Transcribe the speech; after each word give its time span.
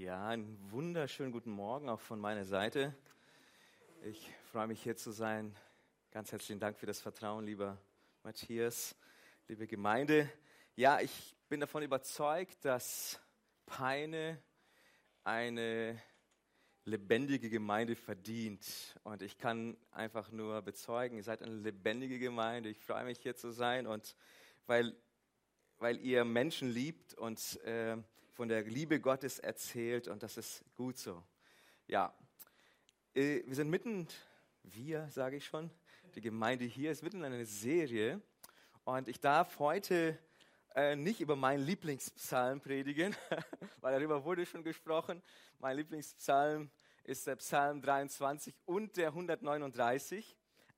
Ja, 0.00 0.28
einen 0.28 0.58
wunderschönen 0.70 1.30
guten 1.30 1.50
Morgen 1.50 1.90
auch 1.90 2.00
von 2.00 2.18
meiner 2.18 2.46
Seite. 2.46 2.94
Ich 4.02 4.30
freue 4.50 4.66
mich 4.66 4.82
hier 4.82 4.96
zu 4.96 5.10
sein. 5.10 5.54
Ganz 6.10 6.32
herzlichen 6.32 6.58
Dank 6.58 6.78
für 6.78 6.86
das 6.86 7.02
Vertrauen, 7.02 7.44
lieber 7.44 7.76
Matthias, 8.22 8.96
liebe 9.46 9.66
Gemeinde. 9.66 10.30
Ja, 10.74 11.00
ich 11.00 11.36
bin 11.50 11.60
davon 11.60 11.82
überzeugt, 11.82 12.64
dass 12.64 13.20
Peine 13.66 14.42
eine 15.22 16.00
lebendige 16.86 17.50
Gemeinde 17.50 17.94
verdient. 17.94 18.98
Und 19.02 19.20
ich 19.20 19.36
kann 19.36 19.76
einfach 19.90 20.30
nur 20.32 20.62
bezeugen, 20.62 21.18
ihr 21.18 21.24
seid 21.24 21.42
eine 21.42 21.56
lebendige 21.56 22.18
Gemeinde. 22.18 22.70
Ich 22.70 22.78
freue 22.78 23.04
mich 23.04 23.18
hier 23.18 23.36
zu 23.36 23.50
sein 23.50 23.86
und 23.86 24.16
weil, 24.66 24.96
weil 25.76 25.98
ihr 25.98 26.24
Menschen 26.24 26.70
liebt 26.70 27.12
und 27.12 27.60
äh, 27.64 27.98
von 28.40 28.48
der 28.48 28.62
Liebe 28.62 29.00
Gottes 29.00 29.38
erzählt 29.38 30.08
und 30.08 30.22
das 30.22 30.38
ist 30.38 30.64
gut 30.74 30.96
so. 30.96 31.22
Ja, 31.86 32.10
äh, 33.12 33.42
wir 33.44 33.54
sind 33.54 33.68
mitten, 33.68 34.08
wir 34.62 35.10
sage 35.10 35.36
ich 35.36 35.44
schon, 35.44 35.70
die 36.14 36.22
Gemeinde 36.22 36.64
hier 36.64 36.90
ist 36.90 37.02
mitten 37.02 37.18
in 37.18 37.24
einer 37.24 37.44
Serie 37.44 38.18
und 38.84 39.08
ich 39.08 39.20
darf 39.20 39.58
heute 39.58 40.18
äh, 40.74 40.96
nicht 40.96 41.20
über 41.20 41.36
meinen 41.36 41.66
Lieblingspsalm 41.66 42.62
predigen, 42.62 43.14
weil 43.82 43.92
darüber 43.92 44.24
wurde 44.24 44.46
schon 44.46 44.64
gesprochen. 44.64 45.20
Mein 45.58 45.76
Lieblingspsalm 45.76 46.70
ist 47.04 47.26
der 47.26 47.36
Psalm 47.36 47.82
23 47.82 48.54
und 48.64 48.96
der 48.96 49.08
139. 49.08 50.34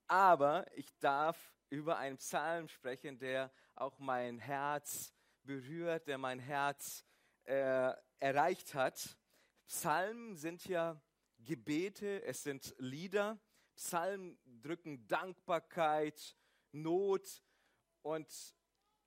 Aber 0.07 0.65
ich 0.75 0.93
darf 0.99 1.53
über 1.69 1.95
einen 1.97 2.17
Psalm 2.17 2.67
sprechen, 2.67 3.19
der 3.19 3.53
auch 3.73 3.99
mein 3.99 4.37
Herz 4.37 5.13
berührt, 5.45 6.09
der 6.09 6.17
mein 6.17 6.39
Herz 6.39 7.05
äh, 7.45 7.93
erreicht 8.19 8.73
hat. 8.73 9.17
Psalmen 9.67 10.35
sind 10.35 10.65
ja 10.65 11.01
Gebete, 11.39 12.23
es 12.23 12.43
sind 12.43 12.73
Lieder. 12.77 13.39
Psalmen 13.75 14.37
drücken 14.61 15.07
Dankbarkeit, 15.07 16.37
Not 16.71 17.43
und 18.01 18.27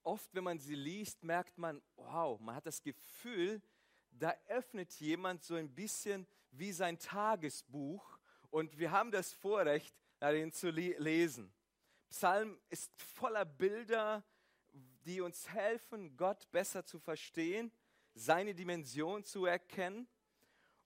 oft, 0.03 0.33
wenn 0.33 0.43
man 0.43 0.59
sie 0.59 0.75
liest, 0.75 1.23
merkt 1.23 1.57
man, 1.57 1.81
wow, 1.95 2.39
man 2.39 2.55
hat 2.55 2.65
das 2.65 2.81
Gefühl, 2.81 3.61
da 4.11 4.33
öffnet 4.47 4.93
jemand 4.95 5.43
so 5.43 5.55
ein 5.55 5.73
bisschen 5.73 6.27
wie 6.51 6.71
sein 6.71 6.99
Tagesbuch 6.99 8.19
und 8.49 8.77
wir 8.77 8.91
haben 8.91 9.11
das 9.11 9.33
Vorrecht, 9.33 9.95
darin 10.19 10.51
zu 10.51 10.69
lesen. 10.71 11.53
Psalm 12.09 12.59
ist 12.69 12.91
voller 13.01 13.45
Bilder, 13.45 14.23
die 15.05 15.21
uns 15.21 15.47
helfen, 15.49 16.17
Gott 16.17 16.49
besser 16.51 16.85
zu 16.85 16.99
verstehen 16.99 17.71
seine 18.17 18.55
Dimension 18.55 19.23
zu 19.23 19.45
erkennen 19.45 20.07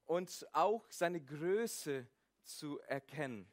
und 0.06 0.46
auch 0.52 0.86
seine 0.90 1.22
Größe 1.22 2.08
zu 2.44 2.80
erkennen. 2.82 3.52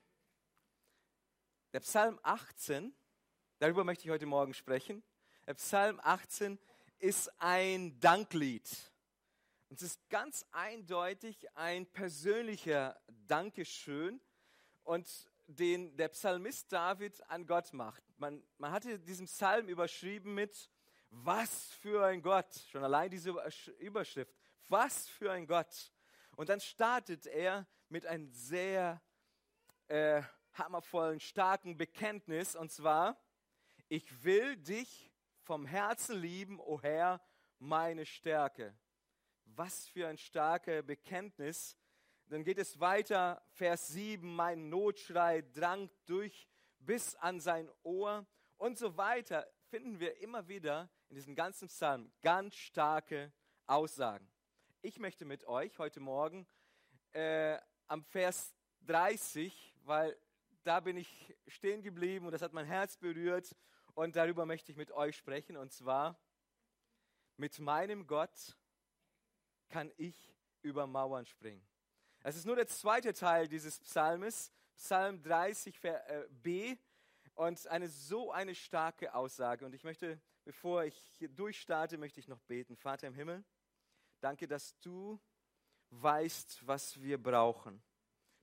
Der 1.72 1.81
Psalm 1.81 2.19
18, 2.22 2.94
darüber 3.59 3.84
möchte 3.84 4.05
ich 4.05 4.11
heute 4.11 4.27
Morgen 4.27 4.55
sprechen. 4.55 5.03
Der 5.47 5.55
Psalm 5.55 6.00
18 6.03 6.59
ist 6.99 7.31
ein 7.41 7.99
Danklied. 8.00 8.69
Und 9.69 9.77
es 9.77 9.83
ist 9.83 10.09
ganz 10.09 10.44
eindeutig 10.50 11.47
ein 11.55 11.87
persönlicher 11.87 13.00
Dankeschön 13.27 14.21
und 14.83 15.31
den 15.47 15.97
der 15.97 16.09
Psalmist 16.09 16.72
David 16.72 17.22
an 17.31 17.47
Gott 17.47 17.72
macht. 17.72 18.03
Man, 18.19 18.43
man 18.56 18.72
hatte 18.72 18.99
diesen 18.99 19.27
Psalm 19.27 19.69
überschrieben 19.69 20.34
mit 20.34 20.71
was 21.11 21.73
für 21.75 22.05
ein 22.05 22.23
Gott. 22.23 22.53
Schon 22.71 22.85
allein 22.85 23.11
diese 23.11 23.31
Überschrift. 23.79 24.35
Was 24.69 25.09
für 25.09 25.33
ein 25.33 25.47
Gott. 25.47 25.93
Und 26.37 26.49
dann 26.49 26.61
startet 26.61 27.27
er 27.27 27.67
mit 27.89 28.07
einem 28.07 28.31
sehr 28.31 29.03
äh, 29.89 30.23
hammervollen, 30.55 31.21
starken 31.21 31.77
Bekenntnis. 31.77 32.55
Und 32.55 32.71
zwar, 32.71 33.21
ich 33.89 34.25
will 34.25 34.57
dich 34.57 35.11
vom 35.43 35.67
Herzen 35.67 36.21
lieben, 36.21 36.61
o 36.61 36.75
oh 36.75 36.83
Herr, 36.83 37.21
meine 37.59 38.05
Stärke. 38.05 38.77
Was 39.45 39.89
für 39.89 40.09
ein 40.09 40.19
starker 40.19 40.83
Bekenntnis. 40.83 41.77
Dann 42.27 42.45
geht 42.45 42.59
es 42.59 42.79
weiter, 42.79 43.43
Vers 43.53 43.89
7, 43.89 44.35
mein 44.35 44.69
Notschrei 44.69 45.43
drang 45.55 45.91
durch 46.05 46.47
bis 46.79 47.15
an 47.17 47.41
sein 47.41 47.71
Ohr 47.83 48.27
und 48.57 48.77
so 48.77 48.97
weiter 48.97 49.47
finden 49.71 50.01
wir 50.01 50.21
immer 50.21 50.49
wieder 50.49 50.91
in 51.09 51.15
diesem 51.15 51.35
ganzen 51.35 51.69
Psalm 51.69 52.11
ganz 52.23 52.55
starke 52.55 53.33
Aussagen. 53.67 54.31
Ich 54.83 54.99
möchte 54.99 55.25
mit 55.25 55.45
euch 55.45 55.79
heute 55.79 56.01
Morgen 56.01 56.47
äh, 57.13 57.59
am 57.87 58.05
Vers 58.05 58.55
30, 58.83 59.75
weil 59.85 60.17
da 60.65 60.81
bin 60.81 60.97
ich 60.97 61.35
stehen 61.47 61.83
geblieben 61.83 62.27
und 62.27 62.33
das 62.33 62.43
hat 62.43 62.53
mein 62.53 62.67
Herz 62.67 62.97
berührt 62.99 63.57
und 63.95 64.17
darüber 64.17 64.45
möchte 64.45 64.71
ich 64.71 64.77
mit 64.77 64.91
euch 64.93 65.17
sprechen 65.17 65.57
und 65.57 65.73
zwar 65.73 66.19
mit 67.37 67.59
meinem 67.59 68.07
Gott 68.07 68.57
kann 69.69 69.91
ich 69.97 70.35
über 70.63 70.87
Mauern 70.87 71.25
springen. 71.25 71.67
Es 72.23 72.37
ist 72.37 72.45
nur 72.45 72.57
der 72.57 72.67
zweite 72.67 73.15
Teil 73.15 73.49
dieses 73.49 73.79
Psalmes, 73.81 74.53
Psalm 74.77 75.23
30 75.23 75.83
äh, 75.85 76.77
und 77.35 77.67
eine 77.69 77.89
so 77.89 78.33
eine 78.33 78.55
starke 78.55 79.15
Aussage. 79.15 79.65
Und 79.65 79.75
ich 79.75 79.85
möchte, 79.85 80.21
bevor 80.49 80.85
ich 80.85 81.15
durchstarte, 81.21 81.99
möchte 81.99 82.21
ich 82.21 82.27
noch 82.27 82.41
beten. 82.41 82.75
Vater 82.75 83.07
im 83.07 83.13
Himmel, 83.13 83.45
danke, 84.23 84.49
dass 84.49 84.81
du 84.81 85.21
weißt, 85.91 86.67
was 86.67 86.99
wir 87.03 87.23
brauchen. 87.23 87.83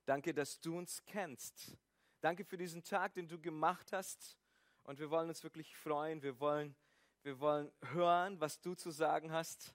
Danke, 0.05 0.31
dass 0.31 0.59
du 0.61 0.77
uns 0.77 1.03
kennst. 1.07 1.75
Danke 2.21 2.45
für 2.45 2.57
diesen 2.57 2.83
Tag, 2.83 3.15
den 3.15 3.27
du 3.27 3.41
gemacht 3.41 3.91
hast. 3.91 4.37
Und 4.83 4.99
wir 4.99 5.09
wollen 5.09 5.29
uns 5.29 5.41
wirklich 5.41 5.75
freuen. 5.75 6.21
Wir 6.21 6.39
wollen, 6.39 6.75
wir 7.23 7.39
wollen 7.39 7.71
hören, 7.85 8.39
was 8.39 8.61
du 8.61 8.75
zu 8.75 8.91
sagen 8.91 9.31
hast. 9.31 9.73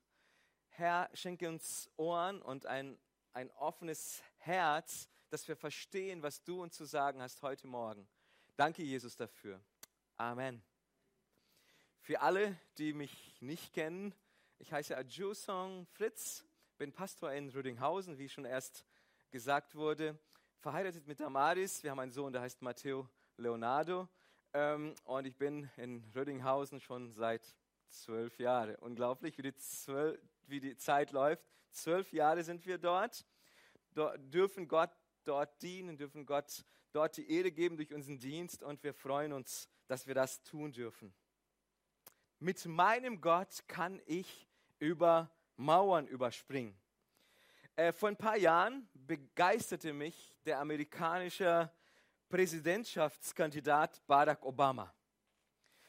Herr, 0.68 1.10
schenke 1.12 1.48
uns 1.48 1.90
Ohren 1.96 2.42
und 2.42 2.64
ein, 2.64 2.96
ein 3.32 3.50
offenes 3.56 4.22
Herz, 4.36 5.08
dass 5.30 5.48
wir 5.48 5.56
verstehen, 5.56 6.22
was 6.22 6.44
du 6.44 6.62
uns 6.62 6.76
zu 6.76 6.84
sagen 6.84 7.20
hast 7.20 7.42
heute 7.42 7.66
Morgen. 7.66 8.08
Danke, 8.54 8.84
Jesus, 8.84 9.16
dafür. 9.16 9.60
Amen. 10.16 10.62
Für 12.00 12.22
alle, 12.22 12.58
die 12.78 12.94
mich 12.94 13.36
nicht 13.40 13.74
kennen, 13.74 14.14
ich 14.58 14.72
heiße 14.72 14.96
Adjusong 14.96 15.86
Fritz, 15.92 16.44
bin 16.78 16.92
Pastor 16.92 17.32
in 17.32 17.50
Rödinghausen, 17.50 18.18
wie 18.18 18.28
schon 18.28 18.46
erst 18.46 18.86
gesagt 19.30 19.74
wurde, 19.74 20.18
verheiratet 20.58 21.06
mit 21.06 21.20
Damaris. 21.20 21.82
Wir 21.82 21.90
haben 21.90 22.00
einen 22.00 22.10
Sohn, 22.10 22.32
der 22.32 22.40
heißt 22.40 22.62
Matteo 22.62 23.06
Leonardo. 23.36 24.08
Ähm, 24.54 24.94
und 25.04 25.26
ich 25.26 25.36
bin 25.36 25.68
in 25.76 26.02
Rödinghausen 26.14 26.80
schon 26.80 27.12
seit 27.12 27.54
zwölf 27.90 28.38
Jahren. 28.38 28.76
Unglaublich, 28.76 29.36
wie 29.36 29.42
die, 29.42 29.54
zwölf, 29.56 30.18
wie 30.46 30.60
die 30.60 30.76
Zeit 30.76 31.12
läuft. 31.12 31.44
Zwölf 31.70 32.12
Jahre 32.12 32.42
sind 32.42 32.64
wir 32.64 32.78
dort, 32.78 33.26
dort 33.92 34.18
dürfen 34.32 34.66
Gott 34.68 34.90
dort 35.24 35.60
dienen, 35.62 35.98
dürfen 35.98 36.24
Gott 36.24 36.64
dort 36.92 37.18
die 37.18 37.30
Ehre 37.30 37.52
geben 37.52 37.76
durch 37.76 37.92
unseren 37.92 38.18
Dienst 38.18 38.62
und 38.62 38.82
wir 38.82 38.94
freuen 38.94 39.32
uns, 39.34 39.68
dass 39.86 40.06
wir 40.06 40.14
das 40.14 40.42
tun 40.42 40.72
dürfen. 40.72 41.14
Mit 42.42 42.64
meinem 42.64 43.20
Gott 43.20 43.68
kann 43.68 44.00
ich 44.06 44.48
über 44.78 45.30
Mauern 45.56 46.06
überspringen. 46.06 46.74
Äh, 47.76 47.92
vor 47.92 48.08
ein 48.08 48.16
paar 48.16 48.38
Jahren 48.38 48.88
begeisterte 48.94 49.92
mich 49.92 50.34
der 50.46 50.58
amerikanische 50.58 51.70
Präsidentschaftskandidat 52.30 54.00
Barack 54.06 54.42
Obama. 54.42 54.90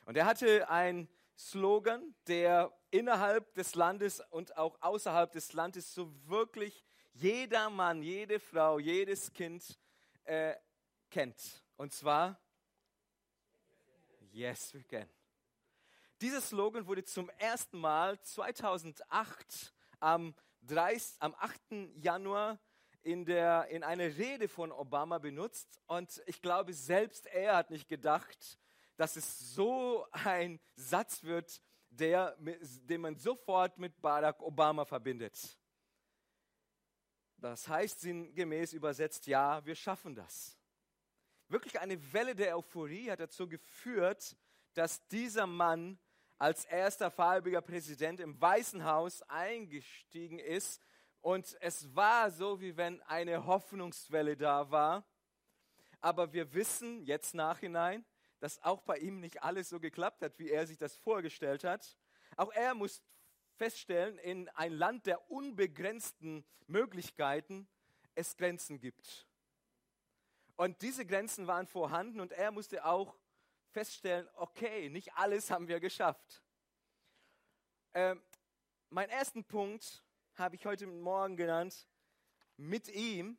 Und 0.06 0.18
er 0.18 0.26
hatte 0.26 0.70
einen 0.70 1.08
Slogan, 1.38 2.14
der 2.28 2.70
innerhalb 2.90 3.54
des 3.54 3.76
Landes 3.76 4.22
und 4.30 4.58
auch 4.58 4.78
außerhalb 4.82 5.32
des 5.32 5.54
Landes 5.54 5.94
so 5.94 6.14
wirklich 6.28 6.84
jeder 7.14 7.70
Mann, 7.70 8.04
jede 8.04 8.42
Frau, 8.42 8.78
jedes 8.78 9.32
Kind 9.32 9.80
äh, 10.26 10.56
kennt. 11.10 11.64
Und 11.78 11.94
zwar, 11.94 12.38
Yes, 14.34 14.74
we 14.74 14.84
can. 14.84 15.21
Dieser 16.22 16.40
Slogan 16.40 16.86
wurde 16.86 17.04
zum 17.04 17.32
ersten 17.40 17.80
Mal 17.80 18.22
2008 18.22 19.74
am, 20.00 20.36
30, 20.62 21.16
am 21.20 21.34
8. 21.34 21.60
Januar 21.96 22.60
in, 23.02 23.26
der, 23.26 23.66
in 23.70 23.84
einer 23.84 24.04
Rede 24.04 24.48
von 24.48 24.72
Obama 24.72 25.18
benutzt. 25.18 25.82
Und 25.88 26.22
ich 26.28 26.40
glaube, 26.40 26.74
selbst 26.76 27.26
er 27.26 27.56
hat 27.56 27.72
nicht 27.72 27.90
gedacht, 27.90 28.60
dass 28.98 29.16
es 29.16 29.56
so 29.56 30.06
ein 30.12 30.60
Satz 30.76 31.24
wird, 31.24 31.60
der, 31.90 32.38
den 32.40 33.02
man 33.02 33.16
sofort 33.16 33.80
mit 33.80 34.00
Barack 34.00 34.44
Obama 34.44 34.86
verbindet. 34.86 35.58
Das 37.38 37.68
heißt 37.68 38.00
sinngemäß 38.00 38.74
übersetzt, 38.74 39.26
ja, 39.26 39.66
wir 39.66 39.74
schaffen 39.74 40.14
das. 40.14 40.56
Wirklich 41.48 41.80
eine 41.80 42.14
Welle 42.14 42.36
der 42.36 42.56
Euphorie 42.56 43.10
hat 43.10 43.22
dazu 43.22 43.50
geführt, 43.50 44.38
dass 44.76 45.06
dieser 45.08 45.48
Mann 45.48 45.98
als 46.42 46.66
erster 46.66 47.12
farbiger 47.12 47.62
Präsident 47.62 48.20
im 48.20 48.42
Weißen 48.42 48.84
Haus 48.84 49.22
eingestiegen 49.30 50.40
ist, 50.40 50.82
Und 51.22 51.56
es 51.62 51.96
war 51.96 52.32
so, 52.32 52.60
wie 52.62 52.76
wenn 52.78 53.00
eine 53.04 53.46
Hoffnungswelle 53.46 54.36
da 54.36 54.72
war. 54.72 55.06
Aber 56.00 56.34
wir 56.34 56.52
wissen 56.56 57.04
jetzt 57.04 57.36
nachhinein, 57.36 58.04
dass 58.40 58.60
auch 58.64 58.82
bei 58.82 58.98
ihm 58.98 59.20
nicht 59.20 59.44
alles 59.44 59.70
so 59.70 59.80
geklappt 59.80 60.24
hat, 60.24 60.40
wie 60.40 60.50
er 60.50 60.66
sich 60.66 60.80
das 60.80 60.96
vorgestellt 60.96 61.64
hat. 61.64 61.96
Auch 62.38 62.52
er 62.54 62.74
muss 62.74 63.04
feststellen, 63.54 64.18
in 64.18 64.50
ein 64.50 64.74
Land 64.74 65.06
der 65.06 65.30
unbegrenzten 65.30 66.44
Möglichkeiten 66.66 67.68
es 68.16 68.36
Grenzen 68.36 68.80
gibt. 68.80 69.28
Und 70.56 70.82
diese 70.82 71.06
Grenzen 71.06 71.46
waren 71.46 71.68
vorhanden 71.68 72.20
und 72.20 72.32
er 72.32 72.50
musste 72.50 72.84
auch 72.84 73.16
feststellen, 73.72 74.28
okay, 74.36 74.90
nicht 74.90 75.14
alles 75.16 75.50
haben 75.50 75.68
wir 75.68 75.80
geschafft. 75.80 76.44
Ähm, 77.94 78.22
mein 78.90 79.10
ersten 79.10 79.44
Punkt 79.44 80.04
habe 80.36 80.56
ich 80.56 80.66
heute 80.66 80.88
Morgen 80.88 81.38
genannt, 81.38 81.88
mit 82.58 82.90
ihm. 82.90 83.38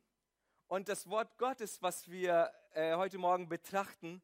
Und 0.66 0.88
das 0.88 1.08
Wort 1.08 1.36
Gottes, 1.38 1.82
was 1.82 2.10
wir 2.10 2.52
äh, 2.72 2.96
heute 2.96 3.18
Morgen 3.18 3.48
betrachten, 3.48 4.22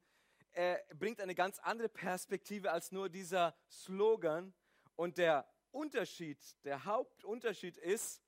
äh, 0.53 0.79
bringt 0.95 1.21
eine 1.21 1.35
ganz 1.35 1.59
andere 1.59 1.89
Perspektive 1.89 2.73
als 2.73 2.91
nur 2.91 3.09
dieser 3.09 3.55
Slogan. 3.71 4.55
Und 4.97 5.19
der 5.19 5.47
Unterschied, 5.71 6.39
der 6.65 6.85
Hauptunterschied 6.85 7.77
ist, 7.77 8.23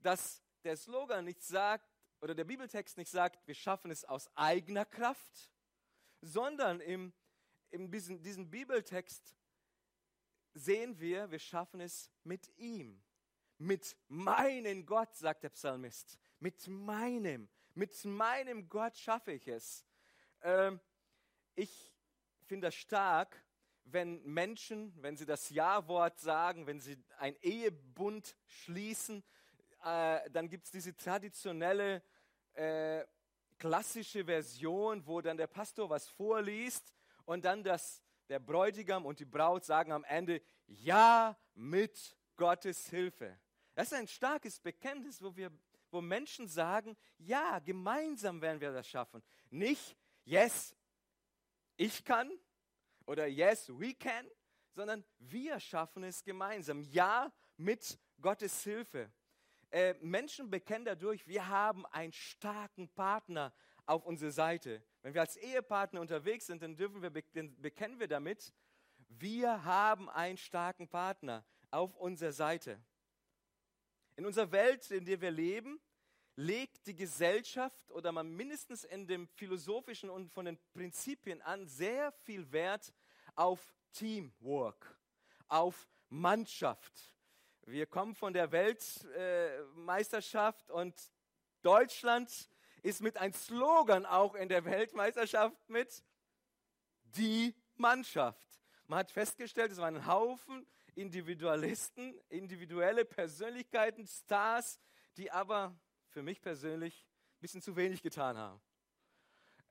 dass 0.00 0.42
der 0.64 0.76
Slogan 0.76 1.24
nicht 1.24 1.42
sagt, 1.42 1.88
oder 2.20 2.34
der 2.34 2.44
Bibeltext 2.44 2.96
nicht 2.96 3.10
sagt, 3.10 3.46
wir 3.46 3.54
schaffen 3.54 3.90
es 3.90 4.04
aus 4.04 4.30
eigener 4.36 4.84
Kraft, 4.84 5.50
sondern 6.26 6.80
im, 6.80 7.12
in 7.70 7.90
diesem, 7.90 8.22
diesem 8.22 8.50
Bibeltext 8.50 9.34
sehen 10.54 10.98
wir, 10.98 11.30
wir 11.30 11.38
schaffen 11.38 11.80
es 11.80 12.10
mit 12.24 12.50
ihm. 12.56 13.02
Mit 13.58 13.96
meinem 14.08 14.84
Gott, 14.84 15.14
sagt 15.14 15.42
der 15.44 15.50
Psalmist. 15.50 16.18
Mit 16.40 16.66
meinem, 16.68 17.48
mit 17.74 18.04
meinem 18.04 18.68
Gott 18.68 18.96
schaffe 18.96 19.32
ich 19.32 19.48
es. 19.48 19.84
Ähm, 20.42 20.80
ich 21.54 21.94
finde 22.44 22.66
das 22.66 22.74
stark, 22.74 23.42
wenn 23.84 24.22
Menschen, 24.24 24.92
wenn 25.02 25.16
sie 25.16 25.26
das 25.26 25.48
Ja-Wort 25.50 26.18
sagen, 26.18 26.66
wenn 26.66 26.80
sie 26.80 26.96
ein 27.18 27.36
Ehebund 27.40 28.36
schließen, 28.46 29.22
äh, 29.84 30.28
dann 30.30 30.48
gibt 30.48 30.66
es 30.66 30.70
diese 30.72 30.94
traditionelle, 30.96 32.02
äh, 32.54 33.04
klassische 33.58 34.24
Version, 34.24 35.06
wo 35.06 35.20
dann 35.20 35.36
der 35.36 35.46
Pastor 35.46 35.88
was 35.90 36.08
vorliest 36.08 36.92
und 37.24 37.44
dann 37.44 37.62
das, 37.62 38.02
der 38.28 38.38
Bräutigam 38.38 39.06
und 39.06 39.20
die 39.20 39.24
Braut 39.24 39.64
sagen 39.64 39.92
am 39.92 40.04
Ende, 40.04 40.42
ja 40.66 41.36
mit 41.54 42.16
Gottes 42.36 42.88
Hilfe. 42.88 43.38
Das 43.74 43.88
ist 43.88 43.98
ein 43.98 44.08
starkes 44.08 44.60
Bekenntnis, 44.60 45.22
wo, 45.22 45.34
wir, 45.36 45.50
wo 45.90 46.00
Menschen 46.00 46.48
sagen, 46.48 46.96
ja, 47.18 47.58
gemeinsam 47.58 48.40
werden 48.40 48.60
wir 48.60 48.72
das 48.72 48.88
schaffen. 48.88 49.22
Nicht, 49.50 49.96
yes, 50.24 50.74
ich 51.76 52.04
kann 52.04 52.30
oder 53.04 53.26
yes, 53.26 53.68
we 53.68 53.94
can, 53.94 54.26
sondern 54.74 55.04
wir 55.18 55.58
schaffen 55.60 56.04
es 56.04 56.22
gemeinsam. 56.22 56.82
Ja, 56.82 57.32
mit 57.56 57.98
Gottes 58.20 58.62
Hilfe. 58.62 59.10
Äh, 59.76 59.94
Menschen 60.00 60.48
bekennen 60.48 60.86
dadurch, 60.86 61.26
wir 61.26 61.48
haben 61.48 61.84
einen 61.88 62.14
starken 62.14 62.88
Partner 62.88 63.52
auf 63.84 64.06
unserer 64.06 64.30
Seite. 64.30 64.82
Wenn 65.02 65.12
wir 65.12 65.20
als 65.20 65.36
Ehepartner 65.36 66.00
unterwegs 66.00 66.46
sind, 66.46 66.62
dann, 66.62 66.76
dürfen 66.76 67.02
wir, 67.02 67.10
dann 67.10 67.54
bekennen 67.60 68.00
wir 68.00 68.08
damit, 68.08 68.54
wir 69.10 69.66
haben 69.66 70.08
einen 70.08 70.38
starken 70.38 70.88
Partner 70.88 71.44
auf 71.70 71.94
unserer 71.96 72.32
Seite. 72.32 72.80
In 74.16 74.24
unserer 74.24 74.50
Welt, 74.50 74.90
in 74.90 75.04
der 75.04 75.20
wir 75.20 75.30
leben, 75.30 75.78
legt 76.36 76.86
die 76.86 76.96
Gesellschaft 76.96 77.90
oder 77.90 78.12
man 78.12 78.34
mindestens 78.34 78.82
in 78.82 79.06
dem 79.06 79.28
philosophischen 79.28 80.08
und 80.08 80.32
von 80.32 80.46
den 80.46 80.58
Prinzipien 80.72 81.42
an 81.42 81.68
sehr 81.68 82.12
viel 82.24 82.50
Wert 82.50 82.94
auf 83.34 83.76
Teamwork, 83.92 84.98
auf 85.48 85.86
Mannschaft. 86.08 87.15
Wir 87.68 87.86
kommen 87.86 88.14
von 88.14 88.32
der 88.32 88.52
Weltmeisterschaft 88.52 90.70
und 90.70 90.94
Deutschland 91.62 92.30
ist 92.84 93.02
mit 93.02 93.16
einem 93.16 93.32
Slogan 93.32 94.06
auch 94.06 94.36
in 94.36 94.48
der 94.48 94.64
Weltmeisterschaft 94.64 95.68
mit 95.68 96.04
die 97.02 97.56
Mannschaft. 97.74 98.46
Man 98.86 99.00
hat 99.00 99.10
festgestellt, 99.10 99.72
es 99.72 99.78
waren 99.78 99.96
ein 99.96 100.06
Haufen 100.06 100.64
Individualisten, 100.94 102.16
individuelle 102.28 103.04
Persönlichkeiten, 103.04 104.06
Stars, 104.06 104.78
die 105.16 105.32
aber 105.32 105.76
für 106.08 106.22
mich 106.22 106.40
persönlich 106.40 107.04
ein 107.38 107.40
bisschen 107.40 107.62
zu 107.62 107.74
wenig 107.74 108.00
getan 108.00 108.38
haben. 108.38 108.62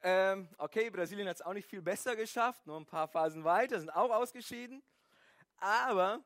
Ähm, 0.02 0.50
okay, 0.58 0.90
Brasilien 0.90 1.30
hat 1.30 1.38
es 1.38 1.42
auch 1.42 1.54
nicht 1.54 1.70
viel 1.70 1.82
besser 1.82 2.18
geschafft, 2.18 2.68
nur 2.68 2.78
ein 2.78 2.86
paar 2.86 3.08
Phasen 3.08 3.46
weiter, 3.46 3.80
sind 3.80 3.90
auch 3.90 4.12
ausgeschieden. 4.12 4.84
Aber 5.56 6.26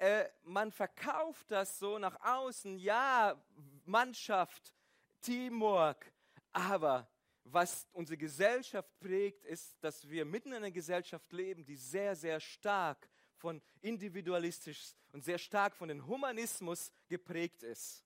äh, 0.00 0.30
man 0.44 0.72
verkauft 0.72 1.50
das 1.50 1.78
so 1.78 1.98
nach 1.98 2.18
außen, 2.22 2.78
ja, 2.78 3.38
Mannschaft, 3.84 4.74
Teamwork, 5.20 6.10
aber 6.52 7.06
was 7.44 7.86
unsere 7.92 8.16
Gesellschaft 8.16 8.88
prägt, 8.98 9.44
ist, 9.44 9.76
dass 9.82 10.08
wir 10.08 10.24
mitten 10.24 10.48
in 10.48 10.54
einer 10.54 10.70
Gesellschaft 10.70 11.30
leben, 11.32 11.66
die 11.66 11.76
sehr, 11.76 12.16
sehr 12.16 12.40
stark 12.40 13.10
von 13.36 13.60
individualistisch 13.82 14.94
und 15.12 15.22
sehr 15.22 15.36
stark 15.36 15.76
von 15.76 15.88
dem 15.88 16.06
Humanismus 16.06 16.90
geprägt 17.08 17.62
ist. 17.62 18.02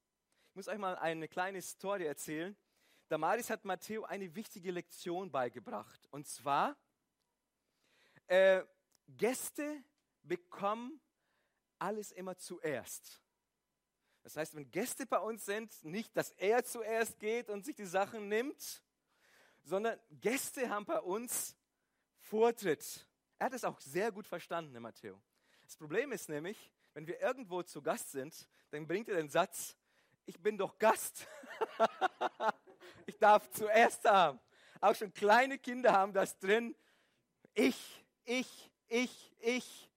Ich 0.50 0.56
muss 0.56 0.66
euch 0.66 0.78
mal 0.78 0.96
eine 0.96 1.28
kleine 1.28 1.62
Story 1.62 2.06
erzählen. 2.06 2.56
Damaris 3.06 3.50
hat 3.50 3.64
Matteo 3.64 4.02
eine 4.02 4.34
wichtige 4.34 4.72
Lektion 4.72 5.30
beigebracht. 5.30 6.08
Und 6.10 6.26
zwar, 6.26 6.76
äh, 8.26 8.64
Gäste 9.06 9.84
bekommen 10.22 11.00
alles 11.78 12.12
immer 12.12 12.36
zuerst. 12.36 13.20
Das 14.22 14.36
heißt, 14.36 14.54
wenn 14.54 14.70
Gäste 14.70 15.06
bei 15.06 15.18
uns 15.18 15.44
sind, 15.44 15.84
nicht, 15.84 16.16
dass 16.16 16.30
er 16.32 16.64
zuerst 16.64 17.18
geht 17.20 17.50
und 17.50 17.64
sich 17.64 17.76
die 17.76 17.84
Sachen 17.84 18.28
nimmt, 18.28 18.82
sondern 19.62 19.98
Gäste 20.10 20.68
haben 20.70 20.86
bei 20.86 21.00
uns 21.00 21.56
Vortritt. 22.18 23.06
Er 23.38 23.46
hat 23.46 23.52
es 23.52 23.64
auch 23.64 23.78
sehr 23.80 24.10
gut 24.12 24.26
verstanden, 24.26 24.80
Matteo. 24.80 25.20
Das 25.64 25.76
Problem 25.76 26.12
ist 26.12 26.28
nämlich, 26.28 26.70
wenn 26.94 27.06
wir 27.06 27.20
irgendwo 27.20 27.62
zu 27.62 27.82
Gast 27.82 28.12
sind, 28.12 28.48
dann 28.70 28.86
bringt 28.86 29.08
er 29.08 29.16
den 29.16 29.28
Satz, 29.28 29.76
ich 30.26 30.40
bin 30.40 30.56
doch 30.56 30.78
Gast. 30.78 31.26
ich 33.06 33.18
darf 33.18 33.50
zuerst 33.50 34.04
haben. 34.04 34.40
Auch 34.80 34.94
schon 34.94 35.12
kleine 35.12 35.58
Kinder 35.58 35.92
haben 35.92 36.12
das 36.12 36.38
drin. 36.38 36.74
Ich, 37.52 38.04
ich, 38.24 38.70
ich, 38.88 39.34
ich 39.40 39.90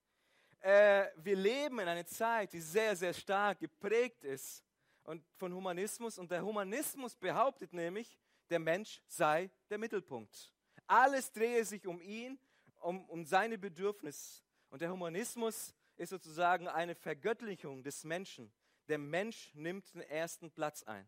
äh, 0.61 1.07
wir 1.17 1.35
leben 1.35 1.79
in 1.79 1.87
einer 1.87 2.05
Zeit, 2.05 2.53
die 2.53 2.61
sehr, 2.61 2.95
sehr 2.95 3.13
stark 3.13 3.59
geprägt 3.59 4.23
ist 4.23 4.63
und 5.03 5.23
von 5.37 5.53
Humanismus. 5.53 6.17
Und 6.17 6.31
der 6.31 6.43
Humanismus 6.43 7.15
behauptet 7.15 7.73
nämlich, 7.73 8.17
der 8.49 8.59
Mensch 8.59 9.01
sei 9.07 9.49
der 9.69 9.77
Mittelpunkt. 9.77 10.53
Alles 10.85 11.31
drehe 11.31 11.63
sich 11.65 11.85
um 11.85 12.01
ihn, 12.01 12.39
um, 12.81 13.05
um 13.05 13.25
seine 13.25 13.57
Bedürfnisse. 13.57 14.41
Und 14.69 14.81
der 14.81 14.91
Humanismus 14.91 15.73
ist 15.97 16.09
sozusagen 16.09 16.67
eine 16.67 16.95
Vergöttlichung 16.95 17.83
des 17.83 18.03
Menschen. 18.03 18.51
Der 18.87 18.97
Mensch 18.97 19.51
nimmt 19.53 19.93
den 19.93 20.01
ersten 20.01 20.51
Platz 20.51 20.83
ein. 20.83 21.07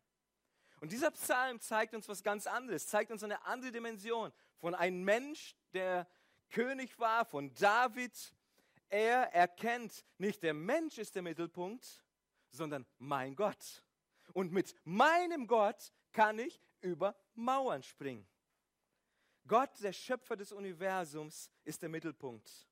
Und 0.81 0.91
dieser 0.91 1.11
Psalm 1.11 1.59
zeigt 1.59 1.93
uns 1.93 2.07
was 2.07 2.23
ganz 2.23 2.47
anderes, 2.47 2.87
zeigt 2.87 3.11
uns 3.11 3.23
eine 3.23 3.45
andere 3.45 3.71
Dimension 3.71 4.31
von 4.57 4.75
einem 4.75 5.03
Mensch, 5.03 5.55
der 5.73 6.07
König 6.49 6.97
war, 6.99 7.25
von 7.25 7.53
David, 7.53 8.13
er 8.89 9.33
erkennt, 9.33 10.05
nicht 10.17 10.43
der 10.43 10.53
Mensch 10.53 10.97
ist 10.97 11.15
der 11.15 11.21
Mittelpunkt, 11.21 12.03
sondern 12.51 12.85
mein 12.97 13.35
Gott. 13.35 13.83
Und 14.33 14.51
mit 14.51 14.75
meinem 14.83 15.47
Gott 15.47 15.91
kann 16.11 16.39
ich 16.39 16.61
über 16.81 17.15
Mauern 17.35 17.83
springen. 17.83 18.27
Gott, 19.47 19.71
der 19.81 19.93
Schöpfer 19.93 20.35
des 20.35 20.51
Universums, 20.51 21.49
ist 21.63 21.81
der 21.81 21.89
Mittelpunkt. 21.89 22.67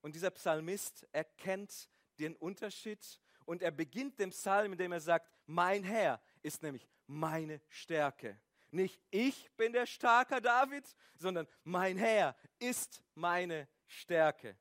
Und 0.00 0.14
dieser 0.14 0.30
Psalmist 0.30 1.06
erkennt 1.12 1.88
den 2.18 2.34
Unterschied 2.36 3.20
und 3.44 3.62
er 3.62 3.70
beginnt 3.70 4.18
den 4.18 4.30
Psalm, 4.30 4.72
indem 4.72 4.92
er 4.92 5.00
sagt, 5.00 5.30
mein 5.46 5.84
Herr 5.84 6.20
ist 6.42 6.62
nämlich 6.62 6.88
meine 7.06 7.60
Stärke. 7.68 8.40
Nicht 8.70 9.00
ich 9.10 9.50
bin 9.56 9.72
der 9.72 9.86
starke 9.86 10.40
David, 10.40 10.84
sondern 11.16 11.46
mein 11.62 11.96
Herr 11.96 12.36
ist 12.58 13.00
meine 13.14 13.68
Stärke. 13.86 14.56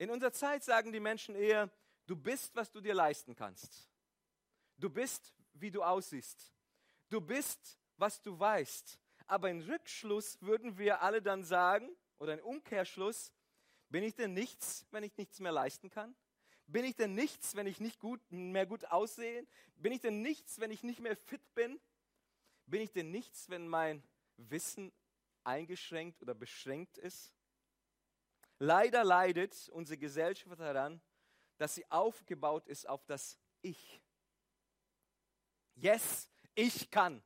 In 0.00 0.08
unserer 0.08 0.32
Zeit 0.32 0.64
sagen 0.64 0.92
die 0.92 0.98
Menschen 0.98 1.34
eher, 1.34 1.70
du 2.06 2.16
bist, 2.16 2.56
was 2.56 2.70
du 2.70 2.80
dir 2.80 2.94
leisten 2.94 3.34
kannst. 3.34 3.86
Du 4.78 4.88
bist, 4.88 5.34
wie 5.52 5.70
du 5.70 5.82
aussiehst. 5.82 6.54
Du 7.10 7.20
bist, 7.20 7.78
was 7.98 8.22
du 8.22 8.38
weißt. 8.38 8.98
Aber 9.26 9.50
im 9.50 9.60
Rückschluss 9.60 10.40
würden 10.40 10.78
wir 10.78 11.02
alle 11.02 11.20
dann 11.20 11.44
sagen, 11.44 11.94
oder 12.18 12.32
im 12.32 12.42
Umkehrschluss, 12.46 13.34
bin 13.90 14.02
ich 14.02 14.14
denn 14.14 14.32
nichts, 14.32 14.86
wenn 14.90 15.04
ich 15.04 15.14
nichts 15.18 15.38
mehr 15.38 15.52
leisten 15.52 15.90
kann? 15.90 16.16
Bin 16.66 16.86
ich 16.86 16.96
denn 16.96 17.12
nichts, 17.12 17.54
wenn 17.54 17.66
ich 17.66 17.78
nicht 17.78 18.00
gut, 18.00 18.22
mehr 18.30 18.64
gut 18.64 18.86
aussehe? 18.86 19.46
Bin 19.76 19.92
ich 19.92 20.00
denn 20.00 20.22
nichts, 20.22 20.60
wenn 20.60 20.70
ich 20.70 20.82
nicht 20.82 21.00
mehr 21.00 21.14
fit 21.14 21.42
bin? 21.54 21.78
Bin 22.64 22.80
ich 22.80 22.90
denn 22.90 23.10
nichts, 23.10 23.50
wenn 23.50 23.68
mein 23.68 24.02
Wissen 24.38 24.94
eingeschränkt 25.44 26.22
oder 26.22 26.34
beschränkt 26.34 26.96
ist? 26.96 27.34
Leider 28.62 29.04
leidet 29.04 29.70
unsere 29.70 29.96
Gesellschaft 29.96 30.60
daran, 30.60 31.00
dass 31.56 31.74
sie 31.74 31.90
aufgebaut 31.90 32.68
ist 32.68 32.86
auf 32.86 33.06
das 33.06 33.38
Ich. 33.62 34.02
Yes, 35.76 36.30
ich 36.54 36.90
kann. 36.90 37.22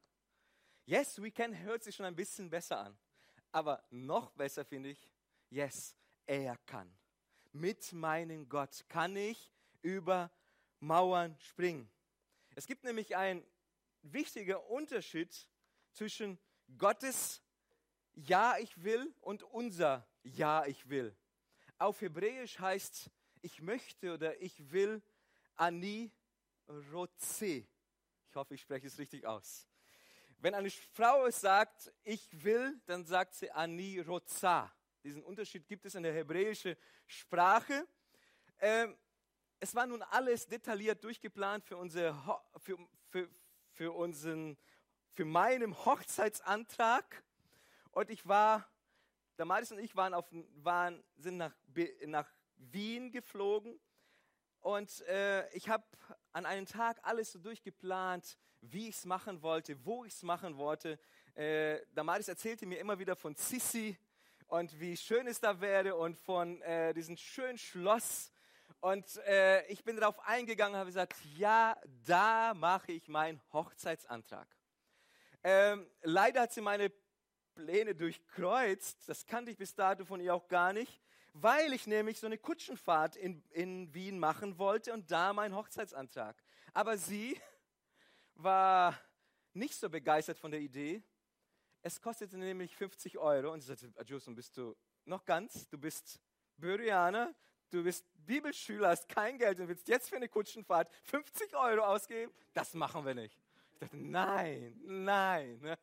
Yes, 0.87 1.21
we 1.21 1.33
can 1.33 1.59
hört 1.59 1.83
sich 1.83 1.97
schon 1.97 2.07
ein 2.07 2.15
bisschen 2.15 2.49
besser 2.49 2.79
an. 2.79 2.97
Aber 3.51 3.85
noch 3.91 4.31
besser 4.31 4.65
finde 4.65 4.91
ich, 4.91 5.13
yes, 5.51 5.97
er 6.25 6.57
kann. 6.67 6.97
Mit 7.51 7.93
meinem 7.93 8.49
Gott 8.49 8.85
kann 8.89 9.17
ich 9.17 9.53
über 9.83 10.31
Mauern 10.79 11.37
springen. 11.41 11.91
Es 12.55 12.69
gibt 12.69 12.85
nämlich 12.85 13.17
einen 13.17 13.45
wichtigen 14.03 14.57
Unterschied 14.69 15.49
zwischen 15.93 16.39
Gottes 16.79 17.43
Ja, 18.13 18.57
ich 18.59 18.85
will 18.85 19.13
und 19.21 19.43
unser 19.43 20.07
Ja, 20.23 20.65
ich 20.67 20.89
will. 20.89 21.17
Auf 21.79 22.01
Hebräisch 22.01 22.59
heißt 22.59 23.11
ich 23.43 23.61
möchte 23.61 24.15
oder 24.15 24.41
ich 24.41 24.71
will 24.71 25.03
ani 25.57 26.11
roze. 26.93 27.67
Ich 28.29 28.37
hoffe, 28.37 28.55
ich 28.55 28.63
spreche 28.63 28.87
es 28.87 28.99
richtig 28.99 29.27
aus. 29.27 29.69
Wenn 30.39 30.55
eine 30.55 30.71
Frau 30.71 31.27
es 31.27 31.41
sagt, 31.41 31.93
ich 32.03 32.43
will, 32.43 32.81
dann 32.87 33.05
sagt 33.05 33.35
sie 33.35 33.51
ani 33.51 34.01
roza. 34.01 34.73
Diesen 35.03 35.23
Unterschied 35.23 35.67
gibt 35.67 35.85
es 35.85 35.95
in 35.95 36.03
der 36.03 36.15
hebräischen 36.15 36.77
Sprache. 37.07 37.87
Ähm, 38.59 38.97
es 39.61 39.75
war 39.75 39.87
nun 39.87 40.03
alles 40.03 40.47
detailliert 40.47 41.03
durchgeplant 41.05 41.65
für, 41.65 41.77
unsere, 41.77 42.15
für, 42.59 42.79
für, 43.09 43.29
für, 43.73 43.93
unseren, 43.93 44.57
für 45.13 45.25
meinen 45.25 45.77
Hochzeitsantrag. 45.85 47.23
Und 47.91 48.11
ich 48.11 48.27
war, 48.27 48.69
der 49.39 49.45
Maris 49.45 49.73
und 49.73 49.79
ich 49.79 49.95
waren, 49.97 50.15
auf, 50.15 50.27
waren 50.63 51.03
sind 51.17 51.37
nach, 51.37 51.55
nach 52.07 52.29
Wien 52.57 53.11
geflogen. 53.11 53.81
Und 54.61 55.01
äh, 55.03 55.49
ich 55.51 55.69
habe 55.69 55.85
an 56.33 56.47
einem 56.47 56.67
Tag 56.67 56.99
alles 57.03 57.33
so 57.33 57.39
durchgeplant, 57.39 58.39
wie 58.61 58.89
ich 58.89 58.97
es 58.97 59.05
machen 59.05 59.43
wollte, 59.43 59.85
wo 59.85 60.05
ich 60.05 60.15
es 60.15 60.23
machen 60.23 60.57
wollte. 60.57 60.99
Äh, 61.35 61.81
Damaris 61.93 62.29
erzählte 62.29 62.65
mir 62.65 62.79
immer 62.79 62.99
wieder 62.99 63.15
von 63.17 63.35
Sissi 63.35 63.99
und 64.47 64.79
wie 64.81 64.97
schön 64.97 65.27
es 65.27 65.41
da 65.41 65.61
wäre 65.61 65.97
und 65.97 66.17
von 66.17 66.63
äh, 66.63 66.95
diesem 66.95 67.17
schönen 67.17 67.59
Schloss. 67.59 68.31
Und 68.81 69.17
äh, 69.27 69.67
ich 69.67 69.85
bin 69.85 69.97
darauf 69.97 70.19
eingegangen 70.27 70.75
und 70.75 70.81
habe 70.81 70.91
gesagt, 70.91 71.17
ja, 71.37 71.77
da 72.07 72.55
mache 72.55 72.93
ich 72.93 73.09
meinen 73.09 73.41
Hochzeitsantrag. 73.53 74.47
Ähm, 75.43 75.91
leider 76.03 76.43
hat 76.43 76.53
sie 76.53 76.61
meine 76.61 76.91
Pläne 77.55 77.95
durchkreuzt. 77.95 79.09
Das 79.09 79.27
kannte 79.27 79.51
ich 79.51 79.57
bis 79.57 79.75
dato 79.75 80.05
von 80.05 80.21
ihr 80.21 80.35
auch 80.35 80.49
gar 80.49 80.73
nicht, 80.73 81.01
weil 81.33 81.73
ich 81.73 81.87
nämlich 81.87 82.21
so 82.21 82.27
eine 82.27 82.39
Kutschenfahrt 82.39 83.17
in, 83.17 83.43
in 83.51 83.93
Wien 83.95 84.19
machen 84.19 84.59
wollte 84.59 84.93
und 84.93 85.11
da 85.11 85.33
meinen 85.33 85.55
Hochzeitsantrag. 85.55 86.37
Aber 86.73 86.97
sie 86.97 87.41
war 88.35 88.99
nicht 89.53 89.75
so 89.75 89.89
begeistert 89.89 90.39
von 90.39 90.51
der 90.51 90.61
Idee 90.61 91.03
es 91.85 92.01
kostete 92.01 92.39
nämlich 92.39 92.75
50 92.75 93.19
Euro. 93.19 93.53
Und 93.53 93.61
sie 93.61 93.67
sagte, 93.67 93.93
Adjuson, 93.97 94.35
bist 94.35 94.57
du 94.57 94.75
noch 95.05 95.25
ganz? 95.25 95.69
Du 95.69 95.77
bist 95.77 96.19
Börianer, 96.57 97.35
du 97.71 97.85
bist 97.85 98.07
Bibelschüler, 98.15 98.89
hast 98.89 99.07
kein 99.07 99.37
Geld 99.37 99.61
und 99.61 99.69
willst 99.69 99.87
jetzt 99.89 100.09
für 100.09 100.17
eine 100.17 100.31
Kutschenfahrt 100.31 100.91
50 101.03 101.55
Euro 101.55 101.83
ausgeben? 101.83 102.33
Das 102.55 102.73
machen 102.73 103.05
wir 103.05 103.15
nicht. 103.15 103.44
Ich 103.75 103.81
dachte, 103.81 103.97
nein, 103.97 104.81
nein. 104.85 105.77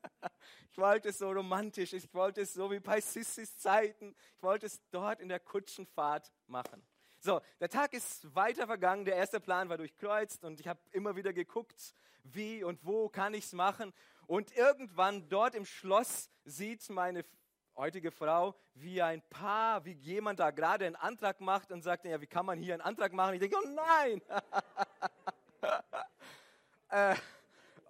Ich 0.71 0.77
wollte 0.77 1.09
es 1.09 1.17
so 1.17 1.29
romantisch, 1.29 1.93
ich 1.93 2.13
wollte 2.13 2.41
es 2.41 2.53
so 2.53 2.71
wie 2.71 2.79
bei 2.79 3.01
Sissis 3.01 3.57
Zeiten, 3.57 4.15
ich 4.37 4.41
wollte 4.41 4.65
es 4.67 4.81
dort 4.89 5.19
in 5.19 5.27
der 5.27 5.39
Kutschenfahrt 5.39 6.31
machen. 6.47 6.81
So, 7.19 7.41
der 7.59 7.69
Tag 7.69 7.93
ist 7.93 8.33
weiter 8.33 8.65
vergangen, 8.65 9.05
der 9.05 9.15
erste 9.15 9.39
Plan 9.39 9.69
war 9.69 9.77
durchkreuzt 9.77 10.43
und 10.43 10.59
ich 10.59 10.67
habe 10.67 10.79
immer 10.91 11.15
wieder 11.15 11.33
geguckt, 11.33 11.93
wie 12.23 12.63
und 12.63 12.85
wo 12.85 13.09
kann 13.09 13.33
ich 13.33 13.45
es 13.45 13.53
machen. 13.53 13.93
Und 14.27 14.55
irgendwann 14.55 15.27
dort 15.27 15.55
im 15.55 15.65
Schloss 15.65 16.31
sieht 16.45 16.89
meine 16.89 17.25
heutige 17.75 18.11
Frau, 18.11 18.55
wie 18.73 19.01
ein 19.01 19.21
Paar, 19.29 19.83
wie 19.85 19.91
jemand 19.91 20.39
da 20.39 20.51
gerade 20.51 20.85
einen 20.85 20.95
Antrag 20.95 21.41
macht 21.41 21.71
und 21.71 21.81
sagt, 21.81 22.05
ja, 22.05 22.21
wie 22.21 22.27
kann 22.27 22.45
man 22.45 22.57
hier 22.57 22.73
einen 22.73 22.81
Antrag 22.81 23.13
machen? 23.13 23.33
Ich 23.33 23.39
denke, 23.39 23.57
oh 23.61 23.69
nein! 23.69 24.21
äh, 26.89 27.15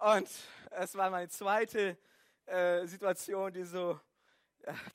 und 0.02 0.28
es 0.70 0.94
war 0.94 1.10
meine 1.10 1.28
zweite 1.28 1.96
äh, 2.46 2.86
Situation, 2.86 3.52
die 3.52 3.64
so, 3.64 4.00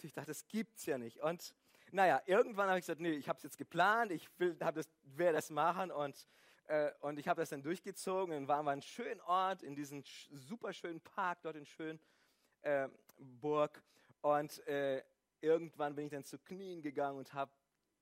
ich 0.02 0.14
dachte, 0.14 0.28
das 0.28 0.46
gibt's 0.48 0.86
ja 0.86 0.98
nicht. 0.98 1.20
Und 1.22 1.54
naja, 1.92 2.22
irgendwann 2.26 2.68
habe 2.68 2.80
ich 2.80 2.84
gesagt, 2.84 3.00
nee, 3.00 3.12
ich 3.12 3.30
habe 3.30 3.38
es 3.38 3.44
jetzt 3.44 3.58
geplant, 3.58 4.12
ich 4.12 4.28
will, 4.38 4.56
das, 4.56 4.90
werde 5.04 5.38
das 5.38 5.50
machen 5.50 5.92
und 5.92 6.28
äh, 6.68 6.92
und 7.00 7.18
ich 7.18 7.28
habe 7.28 7.42
das 7.42 7.50
dann 7.50 7.64
durchgezogen. 7.64 8.34
Dann 8.34 8.48
waren 8.48 8.66
wir 8.66 8.72
an 8.72 8.74
einem 8.74 8.82
schönen 8.82 9.22
Ort, 9.22 9.64
in 9.64 9.76
diesem 9.76 10.04
super 10.32 10.74
schönen 10.74 11.00
Park, 11.00 11.40
dort 11.42 11.56
in 11.56 11.66
Schönburg. 11.66 12.02
Äh, 12.64 14.28
und 14.28 14.68
äh, 14.68 15.02
irgendwann 15.40 15.96
bin 15.96 16.06
ich 16.06 16.12
dann 16.12 16.26
zu 16.26 16.38
Knien 16.38 16.82
gegangen 16.82 17.18
und 17.18 17.34
habe 17.34 17.52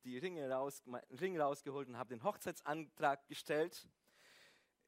die 0.04 0.18
Ringe 0.18 0.50
raus, 0.50 0.84
Ring 1.20 1.40
rausgeholt 1.40 1.88
und 1.88 1.98
habe 1.98 2.10
den 2.10 2.24
Hochzeitsantrag 2.24 3.28
gestellt. 3.28 3.88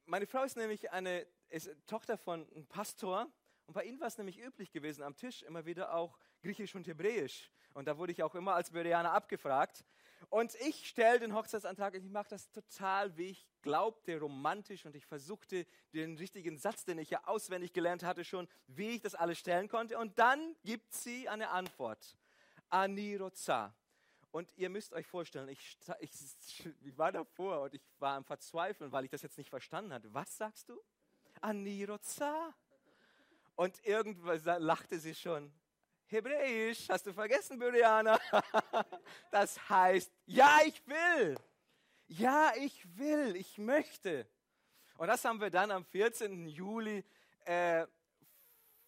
Meine 0.10 0.26
Frau 0.26 0.44
ist 0.44 0.56
nämlich 0.56 0.90
eine 0.92 1.28
ist 1.50 1.70
Tochter 1.86 2.18
von 2.18 2.50
einem 2.52 2.66
Pastor 2.66 3.28
und 3.66 3.74
bei 3.74 3.84
ihnen 3.84 4.00
war 4.00 4.08
es 4.08 4.18
nämlich 4.18 4.40
üblich 4.42 4.72
gewesen, 4.72 5.04
am 5.04 5.18
Tisch 5.18 5.44
immer 5.44 5.66
wieder 5.66 5.94
auch 5.94 6.18
Griechisch 6.42 6.76
und 6.76 6.88
Hebräisch. 6.88 7.52
Und 7.74 7.90
da 7.90 7.98
wurde 7.98 8.14
ich 8.14 8.24
auch 8.24 8.34
immer 8.34 8.56
als 8.56 8.72
Bereaner 8.72 9.12
abgefragt. 9.12 9.84
Und 10.30 10.56
ich 10.62 10.88
stelle 10.88 11.20
den 11.20 11.36
Hochzeitsantrag 11.36 11.94
und 11.94 12.06
ich 12.06 12.10
mache 12.10 12.30
das 12.30 12.50
total, 12.52 13.18
wie 13.18 13.32
ich 13.32 13.50
glaubte, 13.62 14.18
romantisch. 14.18 14.86
Und 14.86 14.96
ich 14.96 15.06
versuchte 15.06 15.68
den 15.94 16.16
richtigen 16.16 16.58
Satz, 16.58 16.86
den 16.86 17.00
ich 17.00 17.10
ja 17.10 17.26
auswendig 17.26 17.74
gelernt 17.74 18.04
hatte 18.04 18.24
schon, 18.24 18.48
wie 18.68 18.92
ich 18.92 19.02
das 19.02 19.14
alles 19.14 19.38
stellen 19.38 19.68
konnte. 19.68 19.98
Und 20.00 20.18
dann 20.18 20.56
gibt 20.64 20.94
sie 20.94 21.28
eine 21.28 21.50
Antwort. 21.50 22.18
Aniroza. 22.70 23.76
Und 24.38 24.56
ihr 24.56 24.70
müsst 24.70 24.94
euch 24.94 25.08
vorstellen, 25.08 25.50
ich, 25.50 25.80
ich, 26.00 26.12
ich, 26.84 26.96
war 26.96 27.12
davor 27.12 27.62
und 27.62 27.74
ich 27.74 27.82
war 27.98 28.18
am 28.18 28.24
Verzweifeln, 28.24 28.92
weil 28.92 29.04
ich 29.04 29.10
das 29.10 29.24
jetzt 29.24 29.36
nicht 29.36 29.50
verstanden 29.50 29.92
hatte. 29.92 30.14
Was 30.14 30.38
sagst 30.38 30.70
du? 30.70 30.80
Aniroza. 31.42 32.54
Und 33.56 33.84
irgendwann 33.84 34.62
lachte 34.62 35.00
sie 35.00 35.16
schon. 35.16 35.52
Hebräisch, 36.06 36.88
hast 36.88 37.08
du 37.08 37.14
vergessen, 37.14 37.58
Byriana? 37.58 38.20
Das 39.32 39.58
heißt, 39.70 40.14
ja, 40.28 40.60
ich 40.68 40.86
will. 40.86 41.36
Ja, 42.06 42.54
ich 42.58 42.96
will, 42.96 43.36
ich 43.36 43.58
möchte. 43.58 44.30
Und 44.98 45.08
das 45.08 45.26
haben 45.26 45.42
wir 45.42 45.50
dann 45.50 45.72
am 45.72 45.84
14. 45.84 46.48
Juli 46.48 47.04
äh, 47.46 47.88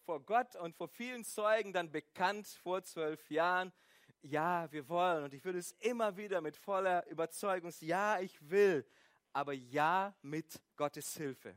vor 0.04 0.20
Gott 0.20 0.54
und 0.54 0.76
vor 0.76 0.86
vielen 0.86 1.24
Zeugen 1.24 1.72
dann 1.72 1.90
bekannt, 1.90 2.46
vor 2.46 2.84
zwölf 2.84 3.28
Jahren. 3.32 3.72
Ja, 4.22 4.70
wir 4.70 4.88
wollen. 4.88 5.24
Und 5.24 5.34
ich 5.34 5.44
will 5.44 5.56
es 5.56 5.72
immer 5.80 6.16
wieder 6.16 6.40
mit 6.40 6.56
voller 6.56 7.06
Überzeugung. 7.06 7.72
Ja, 7.80 8.20
ich 8.20 8.50
will. 8.50 8.86
Aber 9.32 9.52
ja 9.52 10.14
mit 10.22 10.60
Gottes 10.76 11.16
Hilfe. 11.16 11.56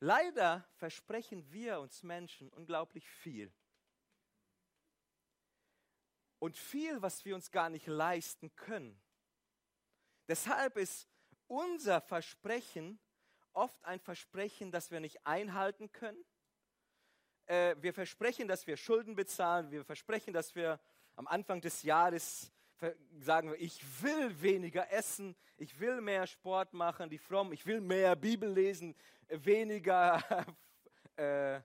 Leider 0.00 0.68
versprechen 0.74 1.50
wir 1.52 1.80
uns 1.80 2.02
Menschen 2.02 2.50
unglaublich 2.50 3.08
viel 3.08 3.52
und 6.38 6.56
viel, 6.56 7.00
was 7.00 7.24
wir 7.24 7.34
uns 7.34 7.50
gar 7.50 7.70
nicht 7.70 7.86
leisten 7.86 8.54
können. 8.56 9.00
Deshalb 10.28 10.76
ist 10.76 11.08
unser 11.46 12.00
Versprechen 12.00 12.98
oft 13.52 13.82
ein 13.84 14.00
Versprechen, 14.00 14.70
das 14.70 14.90
wir 14.90 15.00
nicht 15.00 15.26
einhalten 15.26 15.90
können. 15.92 16.22
Äh, 17.46 17.76
wir 17.80 17.94
versprechen, 17.94 18.48
dass 18.48 18.66
wir 18.66 18.76
Schulden 18.76 19.14
bezahlen. 19.14 19.70
Wir 19.70 19.84
versprechen, 19.84 20.34
dass 20.34 20.54
wir 20.54 20.78
am 21.16 21.26
Anfang 21.26 21.60
des 21.60 21.82
Jahres 21.82 22.52
sagen, 23.18 23.54
ich 23.58 23.82
will 24.02 24.40
weniger 24.40 24.90
essen, 24.92 25.34
ich 25.56 25.80
will 25.80 26.00
mehr 26.00 26.26
Sport 26.26 26.72
machen, 26.72 27.10
die 27.10 27.18
fromm, 27.18 27.52
ich 27.52 27.66
will 27.66 27.80
mehr 27.80 28.14
Bibel 28.14 28.52
lesen, 28.52 28.94
weniger 29.28 30.22
äh, 31.16 31.60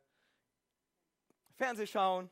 Fernseh 1.55 1.85
schauen 1.85 2.31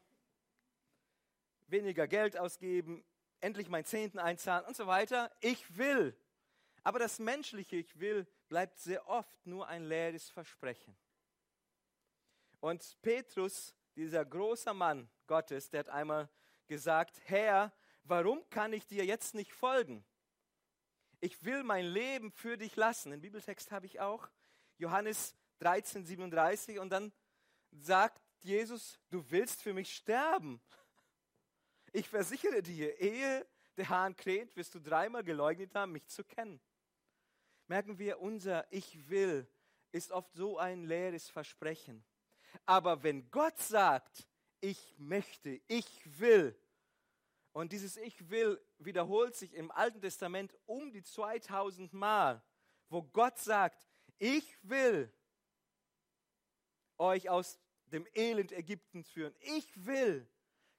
weniger 1.71 2.07
Geld 2.07 2.37
ausgeben, 2.37 3.03
endlich 3.41 3.69
mein 3.69 3.85
Zehnten 3.85 4.19
einzahlen 4.19 4.65
und 4.65 4.75
so 4.75 4.87
weiter. 4.87 5.31
Ich 5.41 5.77
will. 5.77 6.15
Aber 6.83 6.99
das 6.99 7.19
menschliche 7.19 7.77
Ich 7.77 7.99
will 7.99 8.27
bleibt 8.47 8.79
sehr 8.79 9.07
oft 9.07 9.45
nur 9.45 9.67
ein 9.67 9.83
leeres 9.83 10.29
Versprechen. 10.29 10.95
Und 12.59 12.97
Petrus, 13.01 13.75
dieser 13.95 14.25
große 14.25 14.73
Mann 14.73 15.09
Gottes, 15.27 15.69
der 15.69 15.81
hat 15.81 15.89
einmal 15.89 16.29
gesagt, 16.69 17.19
Herr, 17.25 17.73
warum 18.03 18.49
kann 18.49 18.71
ich 18.71 18.87
dir 18.87 19.03
jetzt 19.03 19.35
nicht 19.35 19.51
folgen? 19.51 20.05
Ich 21.19 21.43
will 21.43 21.63
mein 21.63 21.85
Leben 21.85 22.31
für 22.31 22.57
dich 22.57 22.77
lassen. 22.77 23.11
Den 23.11 23.19
Bibeltext 23.19 23.71
habe 23.71 23.85
ich 23.85 23.99
auch. 23.99 24.29
Johannes 24.77 25.35
13, 25.57 26.05
37. 26.05 26.79
Und 26.79 26.91
dann 26.91 27.11
sagt 27.71 28.21
Jesus, 28.39 28.97
du 29.09 29.29
willst 29.29 29.61
für 29.61 29.73
mich 29.73 29.93
sterben. 29.93 30.61
Ich 31.91 32.07
versichere 32.07 32.61
dir, 32.61 32.97
ehe 32.99 33.45
der 33.75 33.89
Hahn 33.89 34.15
kräht, 34.15 34.55
wirst 34.55 34.75
du 34.75 34.79
dreimal 34.79 35.23
geleugnet 35.23 35.75
haben, 35.75 35.91
mich 35.91 36.07
zu 36.07 36.23
kennen. 36.23 36.61
Merken 37.67 37.97
wir, 37.97 38.19
unser 38.19 38.71
Ich 38.71 39.09
will 39.09 39.47
ist 39.91 40.11
oft 40.11 40.33
so 40.33 40.57
ein 40.57 40.83
leeres 40.83 41.29
Versprechen. 41.29 42.05
Aber 42.65 43.03
wenn 43.03 43.29
Gott 43.31 43.57
sagt, 43.59 44.27
ich 44.61 44.95
möchte, 44.97 45.61
ich 45.67 46.19
will, 46.19 46.55
und 47.51 47.71
dieses 47.71 47.97
Ich 47.97 48.29
will 48.29 48.61
wiederholt 48.77 49.35
sich 49.35 49.53
im 49.53 49.71
Alten 49.71 50.01
Testament 50.01 50.55
um 50.65 50.91
die 50.91 51.03
2000 51.03 51.91
Mal, 51.93 52.43
wo 52.89 53.03
Gott 53.03 53.37
sagt, 53.39 53.83
ich 54.17 54.57
will 54.63 55.11
euch 56.97 57.29
aus 57.29 57.59
dem 57.85 58.07
Elend 58.13 58.51
Ägyptens 58.51 59.09
führen. 59.09 59.35
Ich 59.39 59.85
will 59.85 60.29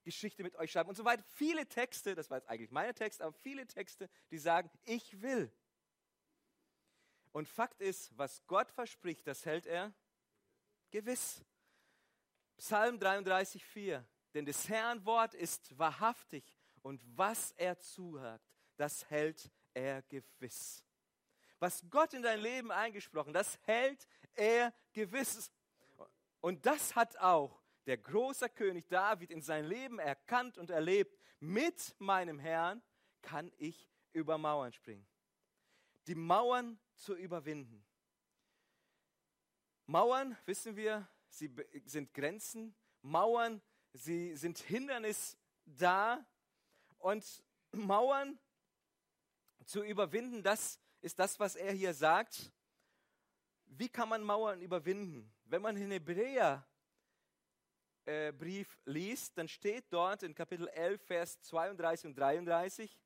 Geschichte 0.05 0.43
mit 0.43 0.55
euch 0.57 0.71
schreiben 0.71 0.89
und 0.89 0.97
so 0.97 1.05
weiter. 1.05 1.23
Viele 1.35 1.67
Texte, 1.67 2.15
das 2.15 2.31
war 2.31 2.39
jetzt 2.39 2.49
eigentlich 2.49 2.71
mein 2.71 2.95
Text, 2.95 3.21
aber 3.21 3.33
viele 3.33 3.67
Texte, 3.67 4.09
die 4.31 4.39
sagen, 4.39 4.71
ich 4.85 5.21
will. 5.21 5.53
Und 7.33 7.49
Fakt 7.49 7.81
ist, 7.81 8.17
was 8.17 8.45
Gott 8.47 8.71
verspricht, 8.71 9.27
das 9.27 9.45
hält 9.45 9.67
er 9.67 9.93
gewiss. 10.91 11.45
Psalm 12.61 12.99
33, 12.99 13.65
4. 13.65 14.07
Denn 14.35 14.45
des 14.45 14.69
Herrn 14.69 15.05
Wort 15.07 15.35
ist 15.35 15.77
wahrhaftig 15.79 16.45
und 16.83 17.03
was 17.17 17.53
er 17.53 17.79
zuhört, 17.79 18.43
das 18.77 19.09
hält 19.11 19.51
er 19.73 20.03
gewiss. 20.03 20.85
Was 21.59 21.83
Gott 21.91 22.15
in 22.15 22.23
dein 22.23 22.39
Leben 22.41 22.71
eingesprochen, 22.71 23.33
das 23.33 23.59
hält 23.63 24.07
er 24.35 24.75
gewiss. 24.93 25.51
Und 26.41 26.65
das 26.67 26.95
hat 26.95 27.17
auch 27.17 27.63
der 27.87 27.97
große 27.97 28.49
König 28.51 28.89
David 28.89 29.31
in 29.31 29.43
sein 29.43 29.65
Leben 29.65 29.99
erkannt 29.99 30.59
und 30.59 30.71
erlebt. 30.71 31.19
Mit 31.41 31.95
meinem 31.99 32.39
Herrn 32.39 32.83
kann 33.23 33.51
ich 33.57 33.91
über 34.13 34.37
Mauern 34.37 34.73
springen. 34.73 35.07
Die 36.07 36.15
Mauern 36.15 36.79
zu 36.95 37.15
überwinden. 37.15 37.85
Mauern, 39.87 40.37
wissen 40.45 40.77
wir, 40.77 41.09
sie 41.31 41.55
sind 41.87 42.13
Grenzen. 42.13 42.75
Mauern, 43.03 43.63
sie 43.93 44.37
sind 44.37 44.59
Hindernis 44.59 45.39
da. 45.65 46.25
Und 46.99 47.43
Mauern 47.73 48.39
zu 49.65 49.83
überwinden, 49.83 50.43
das 50.43 50.79
ist 51.01 51.19
das, 51.19 51.41
was 51.41 51.57
er 51.57 51.73
hier 51.73 51.95
sagt. 51.95 52.53
Wie 53.67 53.89
kann 53.89 54.09
man 54.09 54.23
Mauern 54.23 54.61
überwinden? 54.61 55.33
Wenn 55.45 55.63
man 55.63 55.77
in 55.77 55.91
Hebräer 55.91 56.67
äh, 58.07 58.33
liest, 58.85 59.39
dann 59.39 59.49
steht 59.49 59.93
dort 59.93 60.23
in 60.23 60.35
Kapitel 60.35 60.69
11, 60.69 61.03
Vers 61.03 61.41
32 61.43 62.07
und 62.07 62.19
33, 62.19 62.99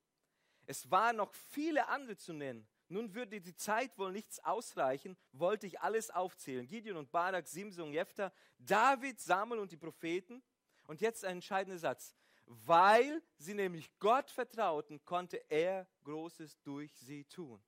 es 0.66 0.90
waren 0.90 1.16
noch 1.16 1.34
viele 1.34 1.86
andere 1.88 2.16
zu 2.16 2.32
nennen. 2.32 2.66
Nun 2.88 3.14
würde 3.14 3.40
die 3.40 3.56
Zeit 3.56 3.96
wohl 3.98 4.12
nichts 4.12 4.38
ausreichen, 4.44 5.16
wollte 5.32 5.66
ich 5.66 5.80
alles 5.80 6.10
aufzählen. 6.10 6.66
Gideon 6.66 6.98
und 6.98 7.10
Barak, 7.10 7.48
Simson, 7.48 7.92
Jephthah, 7.92 8.32
David, 8.58 9.20
Samuel 9.20 9.60
und 9.60 9.72
die 9.72 9.76
Propheten. 9.76 10.42
Und 10.86 11.00
jetzt 11.00 11.24
ein 11.24 11.36
entscheidender 11.36 11.78
Satz. 11.78 12.14
Weil 12.46 13.22
sie 13.38 13.54
nämlich 13.54 13.90
Gott 13.98 14.30
vertrauten, 14.30 15.02
konnte 15.04 15.38
er 15.48 15.86
Großes 16.04 16.60
durch 16.62 16.94
sie 16.94 17.24
tun. 17.24 17.62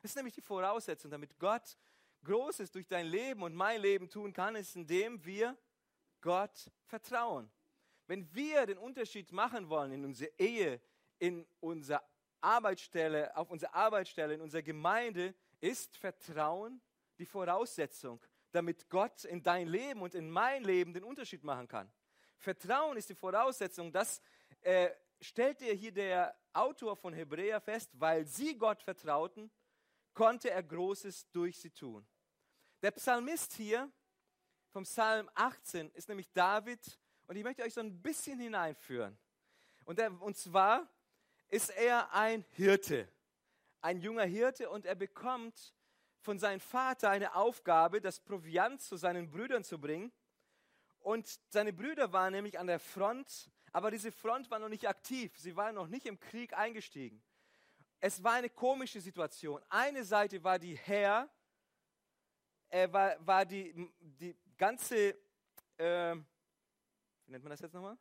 Das 0.00 0.12
ist 0.12 0.16
nämlich 0.16 0.34
die 0.34 0.40
Voraussetzung, 0.40 1.10
damit 1.10 1.38
Gott 1.38 1.76
Großes 2.24 2.70
durch 2.70 2.86
dein 2.86 3.06
Leben 3.06 3.42
und 3.42 3.54
mein 3.54 3.80
Leben 3.82 4.08
tun 4.08 4.32
kann, 4.32 4.56
ist, 4.56 4.76
indem 4.76 5.22
wir 5.24 5.56
Gott 6.22 6.70
vertrauen. 6.86 7.50
Wenn 8.06 8.34
wir 8.34 8.64
den 8.66 8.78
Unterschied 8.78 9.30
machen 9.30 9.68
wollen 9.68 9.92
in 9.92 10.04
unserer 10.04 10.30
Ehe, 10.38 10.80
in 11.18 11.46
unserer 11.60 12.02
Arbeitsstelle, 12.44 13.36
auf 13.36 13.50
unserer 13.50 13.74
Arbeitsstelle, 13.74 14.34
in 14.34 14.40
unserer 14.40 14.62
Gemeinde, 14.62 15.34
ist 15.60 15.96
Vertrauen 15.96 16.80
die 17.18 17.26
Voraussetzung, 17.26 18.24
damit 18.52 18.88
Gott 18.88 19.24
in 19.24 19.42
dein 19.42 19.66
Leben 19.66 20.02
und 20.02 20.14
in 20.14 20.30
mein 20.30 20.62
Leben 20.62 20.92
den 20.92 21.04
Unterschied 21.04 21.42
machen 21.42 21.66
kann. 21.66 21.90
Vertrauen 22.36 22.96
ist 22.96 23.08
die 23.08 23.14
Voraussetzung, 23.14 23.90
das 23.90 24.20
äh, 24.60 24.90
stellt 25.20 25.60
dir 25.60 25.72
hier 25.72 25.92
der 25.92 26.36
Autor 26.52 26.96
von 26.96 27.12
Hebräer 27.12 27.60
fest, 27.60 27.90
weil 27.94 28.26
sie 28.26 28.56
Gott 28.56 28.82
vertrauten, 28.82 29.50
konnte 30.12 30.50
er 30.50 30.62
Großes 30.62 31.30
durch 31.30 31.58
sie 31.58 31.70
tun. 31.70 32.06
Der 32.82 32.90
Psalmist 32.92 33.54
hier 33.54 33.90
vom 34.70 34.84
Psalm 34.84 35.28
18 35.34 35.90
ist 35.92 36.08
nämlich 36.08 36.30
David 36.32 36.98
und 37.26 37.36
ich 37.36 37.42
möchte 37.42 37.62
euch 37.62 37.74
so 37.74 37.80
ein 37.80 38.02
bisschen 38.02 38.38
hineinführen. 38.38 39.18
Und, 39.84 39.98
der, 39.98 40.20
und 40.20 40.36
zwar 40.36 40.88
ist 41.54 41.70
er 41.70 42.12
ein 42.12 42.44
Hirte, 42.50 43.08
ein 43.80 44.00
junger 44.00 44.24
Hirte 44.24 44.68
und 44.68 44.86
er 44.86 44.96
bekommt 44.96 45.72
von 46.18 46.40
seinem 46.40 46.58
Vater 46.58 47.10
eine 47.10 47.36
Aufgabe, 47.36 48.00
das 48.00 48.18
Proviant 48.18 48.82
zu 48.82 48.96
seinen 48.96 49.30
Brüdern 49.30 49.62
zu 49.62 49.80
bringen. 49.80 50.10
Und 50.98 51.38
seine 51.50 51.72
Brüder 51.72 52.12
waren 52.12 52.32
nämlich 52.32 52.58
an 52.58 52.66
der 52.66 52.80
Front, 52.80 53.52
aber 53.70 53.92
diese 53.92 54.10
Front 54.10 54.50
war 54.50 54.58
noch 54.58 54.68
nicht 54.68 54.88
aktiv. 54.88 55.32
Sie 55.38 55.54
waren 55.54 55.76
noch 55.76 55.86
nicht 55.86 56.06
im 56.06 56.18
Krieg 56.18 56.52
eingestiegen. 56.54 57.22
Es 58.00 58.24
war 58.24 58.32
eine 58.32 58.50
komische 58.50 59.00
Situation. 59.00 59.62
Eine 59.68 60.02
Seite 60.02 60.42
war 60.42 60.58
die 60.58 60.76
Herr, 60.76 61.30
äh, 62.68 62.92
war, 62.92 63.14
war 63.24 63.46
die, 63.46 63.92
die 64.00 64.36
ganze, 64.56 65.10
äh, 65.76 66.16
wie 66.16 67.30
nennt 67.30 67.44
man 67.44 67.50
das 67.50 67.60
jetzt 67.60 67.74
nochmal? 67.74 67.96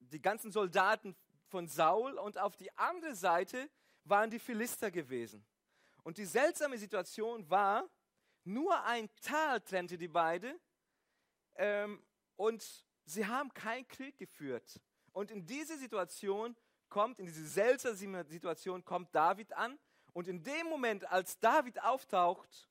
Die 0.00 0.20
ganzen 0.20 0.52
Soldaten 0.52 1.16
von 1.48 1.68
Saul 1.68 2.18
und 2.18 2.38
auf 2.38 2.56
die 2.56 2.70
andere 2.76 3.14
Seite 3.14 3.70
waren 4.04 4.30
die 4.30 4.38
Philister 4.38 4.90
gewesen. 4.90 5.44
Und 6.02 6.18
die 6.18 6.24
seltsame 6.24 6.78
Situation 6.78 7.48
war, 7.50 7.88
nur 8.44 8.80
ein 8.84 9.08
Tal 9.22 9.60
trennte 9.60 9.98
die 9.98 10.08
beiden 10.08 10.58
ähm, 11.56 12.02
und 12.36 12.64
sie 13.04 13.26
haben 13.26 13.52
keinen 13.52 13.88
Krieg 13.88 14.16
geführt. 14.18 14.80
Und 15.12 15.30
in 15.30 15.44
diese 15.46 15.76
Situation 15.78 16.56
kommt, 16.88 17.18
in 17.18 17.26
diese 17.26 17.46
seltsame 17.46 18.24
Situation 18.26 18.84
kommt 18.84 19.14
David 19.14 19.52
an 19.54 19.78
und 20.12 20.28
in 20.28 20.42
dem 20.42 20.66
Moment, 20.68 21.10
als 21.10 21.38
David 21.40 21.82
auftaucht, 21.82 22.68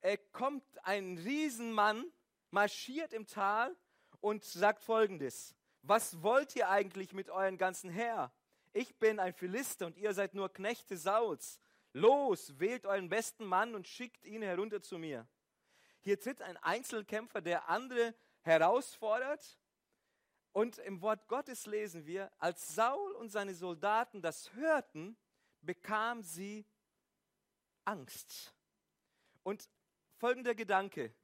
äh, 0.00 0.16
kommt 0.32 0.64
ein 0.84 1.18
Riesenmann, 1.18 2.04
marschiert 2.50 3.12
im 3.12 3.26
Tal 3.26 3.76
und 4.20 4.44
sagt 4.44 4.84
folgendes. 4.84 5.54
Was 5.82 6.22
wollt 6.22 6.54
ihr 6.56 6.68
eigentlich 6.68 7.12
mit 7.12 7.30
euren 7.30 7.58
ganzen 7.58 7.90
Heer? 7.90 8.32
Ich 8.72 8.98
bin 8.98 9.18
ein 9.18 9.32
Philister 9.32 9.86
und 9.86 9.96
ihr 9.96 10.12
seid 10.12 10.34
nur 10.34 10.52
Knechte 10.52 10.96
Sauls. 10.96 11.60
Los, 11.92 12.58
wählt 12.58 12.86
euren 12.86 13.08
besten 13.08 13.44
Mann 13.44 13.74
und 13.74 13.88
schickt 13.88 14.24
ihn 14.26 14.42
herunter 14.42 14.82
zu 14.82 14.98
mir. 14.98 15.26
Hier 16.00 16.20
tritt 16.20 16.42
ein 16.42 16.56
Einzelkämpfer, 16.58 17.40
der 17.40 17.68
andere 17.68 18.14
herausfordert. 18.42 19.58
Und 20.52 20.78
im 20.78 21.00
Wort 21.02 21.28
Gottes 21.28 21.66
lesen 21.66 22.06
wir, 22.06 22.30
als 22.38 22.74
Saul 22.74 23.12
und 23.12 23.30
seine 23.30 23.54
Soldaten 23.54 24.22
das 24.22 24.52
hörten, 24.54 25.16
bekamen 25.60 26.22
sie 26.22 26.66
Angst. 27.84 28.54
Und 29.42 29.68
folgender 30.16 30.54
Gedanke. 30.54 31.14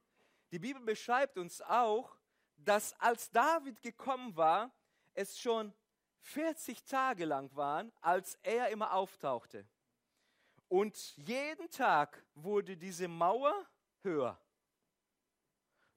Die 0.51 0.59
Bibel 0.59 0.83
beschreibt 0.83 1.37
uns 1.37 1.61
auch, 1.63 2.17
dass 2.57 2.99
als 3.01 3.31
David 3.31 3.83
gekommen 3.83 4.37
war, 4.37 4.73
es 5.15 5.39
schon 5.39 5.73
40 6.21 6.85
Tage 6.85 7.25
lang 7.25 7.55
waren, 7.55 7.93
als 8.01 8.39
er 8.43 8.69
immer 8.69 8.93
auftauchte. 8.95 9.67
Und 10.69 11.17
jeden 11.19 11.69
Tag 11.71 12.25
wurde 12.35 12.77
diese 12.77 13.07
Mauer 13.07 13.55
höher. 14.03 14.41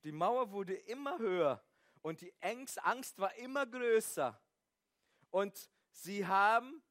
Die 0.04 0.12
Mauer 0.12 0.52
wurde 0.52 0.74
immer 0.74 1.17
höher 1.17 1.63
und 2.02 2.22
die 2.22 2.34
Angst 2.41 3.17
war 3.17 3.34
immer 3.36 3.65
größer. 3.65 4.39
Und 5.32 5.70
sie 5.91 6.26
haben, 6.26 6.82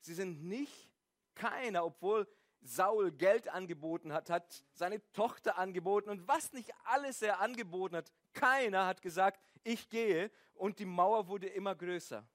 sie 0.00 0.14
sind 0.14 0.44
nicht 0.44 0.90
keiner, 1.34 1.84
obwohl 1.84 2.26
Saul 2.62 3.12
Geld 3.12 3.48
angeboten 3.48 4.12
hat, 4.12 4.30
hat 4.30 4.64
seine 4.72 5.00
Tochter 5.12 5.58
angeboten 5.58 6.10
und 6.10 6.26
was 6.26 6.52
nicht 6.52 6.72
alles 6.84 7.22
er 7.22 7.40
angeboten 7.40 7.96
hat, 7.96 8.12
keiner 8.36 8.86
hat 8.86 9.02
gesagt, 9.02 9.42
ich 9.64 9.88
gehe 9.88 10.30
und 10.54 10.78
die 10.78 10.84
Mauer 10.84 11.26
wurde 11.26 11.48
immer 11.48 11.74
größer. 11.74 12.26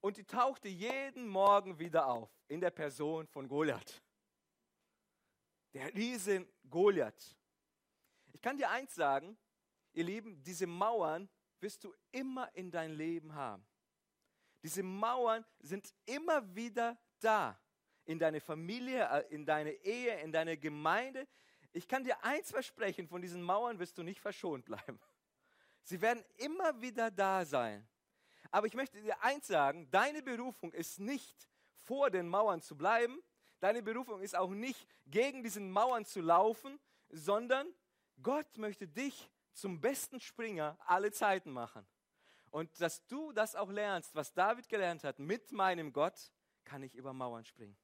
Und 0.00 0.18
die 0.18 0.24
tauchte 0.24 0.68
jeden 0.68 1.26
Morgen 1.26 1.78
wieder 1.78 2.06
auf 2.06 2.30
in 2.46 2.60
der 2.60 2.70
Person 2.70 3.26
von 3.26 3.48
Goliath. 3.48 4.02
Der 5.72 5.92
Riesen 5.94 6.46
Goliath. 6.70 7.36
Ich 8.32 8.40
kann 8.40 8.56
dir 8.56 8.70
eins 8.70 8.94
sagen, 8.94 9.36
ihr 9.94 10.04
Lieben, 10.04 10.42
diese 10.42 10.66
Mauern 10.66 11.28
wirst 11.58 11.82
du 11.82 11.94
immer 12.12 12.54
in 12.54 12.70
dein 12.70 12.92
Leben 12.92 13.34
haben. 13.34 13.66
Diese 14.62 14.82
Mauern 14.82 15.44
sind 15.60 15.92
immer 16.04 16.54
wieder 16.54 16.98
da. 17.18 17.58
In 18.04 18.18
deine 18.18 18.40
Familie, 18.40 19.08
äh, 19.10 19.34
in 19.34 19.44
deine 19.44 19.72
Ehe, 19.72 20.20
in 20.20 20.30
deine 20.30 20.56
Gemeinde. 20.56 21.26
Ich 21.76 21.86
kann 21.86 22.04
dir 22.04 22.24
eins 22.24 22.50
versprechen, 22.50 23.06
von 23.06 23.20
diesen 23.20 23.42
Mauern 23.42 23.78
wirst 23.78 23.98
du 23.98 24.02
nicht 24.02 24.18
verschont 24.18 24.64
bleiben. 24.64 24.98
Sie 25.82 26.00
werden 26.00 26.24
immer 26.38 26.80
wieder 26.80 27.10
da 27.10 27.44
sein. 27.44 27.86
Aber 28.50 28.66
ich 28.66 28.72
möchte 28.72 28.98
dir 29.02 29.22
eins 29.22 29.46
sagen, 29.46 29.90
deine 29.90 30.22
Berufung 30.22 30.72
ist 30.72 30.98
nicht 30.98 31.50
vor 31.82 32.08
den 32.08 32.28
Mauern 32.28 32.62
zu 32.62 32.78
bleiben, 32.78 33.22
deine 33.60 33.82
Berufung 33.82 34.22
ist 34.22 34.34
auch 34.34 34.52
nicht 34.52 34.88
gegen 35.04 35.42
diesen 35.42 35.70
Mauern 35.70 36.06
zu 36.06 36.22
laufen, 36.22 36.80
sondern 37.10 37.68
Gott 38.22 38.56
möchte 38.56 38.88
dich 38.88 39.30
zum 39.52 39.78
besten 39.78 40.18
Springer 40.18 40.78
alle 40.86 41.12
Zeiten 41.12 41.50
machen. 41.50 41.86
Und 42.50 42.80
dass 42.80 43.06
du 43.06 43.32
das 43.32 43.54
auch 43.54 43.70
lernst, 43.70 44.14
was 44.14 44.32
David 44.32 44.70
gelernt 44.70 45.04
hat, 45.04 45.18
mit 45.18 45.52
meinem 45.52 45.92
Gott 45.92 46.32
kann 46.64 46.82
ich 46.82 46.94
über 46.94 47.12
Mauern 47.12 47.44
springen. 47.44 47.76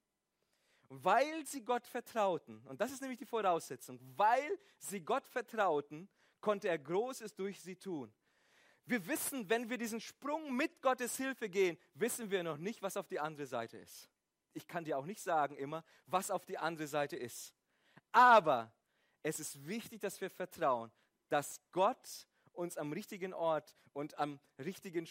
Weil 0.94 1.46
sie 1.46 1.64
Gott 1.64 1.86
vertrauten, 1.86 2.62
und 2.66 2.78
das 2.78 2.92
ist 2.92 3.00
nämlich 3.00 3.18
die 3.18 3.24
Voraussetzung, 3.24 3.98
weil 4.14 4.58
sie 4.78 5.00
Gott 5.00 5.26
vertrauten, 5.26 6.06
konnte 6.42 6.68
er 6.68 6.78
Großes 6.78 7.34
durch 7.34 7.62
sie 7.62 7.76
tun. 7.76 8.12
Wir 8.84 9.06
wissen, 9.06 9.48
wenn 9.48 9.70
wir 9.70 9.78
diesen 9.78 10.02
Sprung 10.02 10.54
mit 10.54 10.82
Gottes 10.82 11.16
Hilfe 11.16 11.48
gehen, 11.48 11.78
wissen 11.94 12.30
wir 12.30 12.42
noch 12.42 12.58
nicht, 12.58 12.82
was 12.82 12.98
auf 12.98 13.08
die 13.08 13.18
andere 13.18 13.46
Seite 13.46 13.78
ist. 13.78 14.10
Ich 14.52 14.68
kann 14.68 14.84
dir 14.84 14.98
auch 14.98 15.06
nicht 15.06 15.22
sagen 15.22 15.56
immer, 15.56 15.82
was 16.04 16.30
auf 16.30 16.44
die 16.44 16.58
andere 16.58 16.86
Seite 16.86 17.16
ist. 17.16 17.54
Aber 18.10 18.70
es 19.22 19.40
ist 19.40 19.66
wichtig, 19.66 20.02
dass 20.02 20.20
wir 20.20 20.28
vertrauen, 20.28 20.92
dass 21.30 21.58
Gott 21.70 22.26
uns 22.52 22.76
am 22.76 22.92
richtigen 22.92 23.32
Ort 23.32 23.78
und 23.94 24.18
am 24.18 24.38
richtigen 24.58 25.08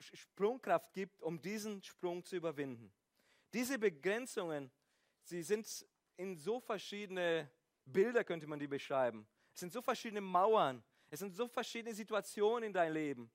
Sprungkraft 0.00 0.92
gibt, 0.92 1.22
um 1.22 1.40
diesen 1.40 1.82
Sprung 1.82 2.24
zu 2.24 2.36
überwinden. 2.36 2.92
Diese 3.54 3.78
Begrenzungen, 3.78 4.70
sie 5.28 5.42
sind 5.42 5.86
in 6.16 6.36
so 6.36 6.58
verschiedene 6.58 7.50
Bilder, 7.84 8.24
könnte 8.24 8.46
man 8.46 8.58
die 8.58 8.66
beschreiben. 8.66 9.26
Es 9.52 9.60
sind 9.60 9.72
so 9.72 9.82
verschiedene 9.82 10.20
Mauern, 10.20 10.82
es 11.10 11.20
sind 11.20 11.34
so 11.34 11.46
verschiedene 11.48 11.94
Situationen 11.94 12.64
in 12.64 12.72
deinem 12.72 12.94
Leben. 12.94 13.30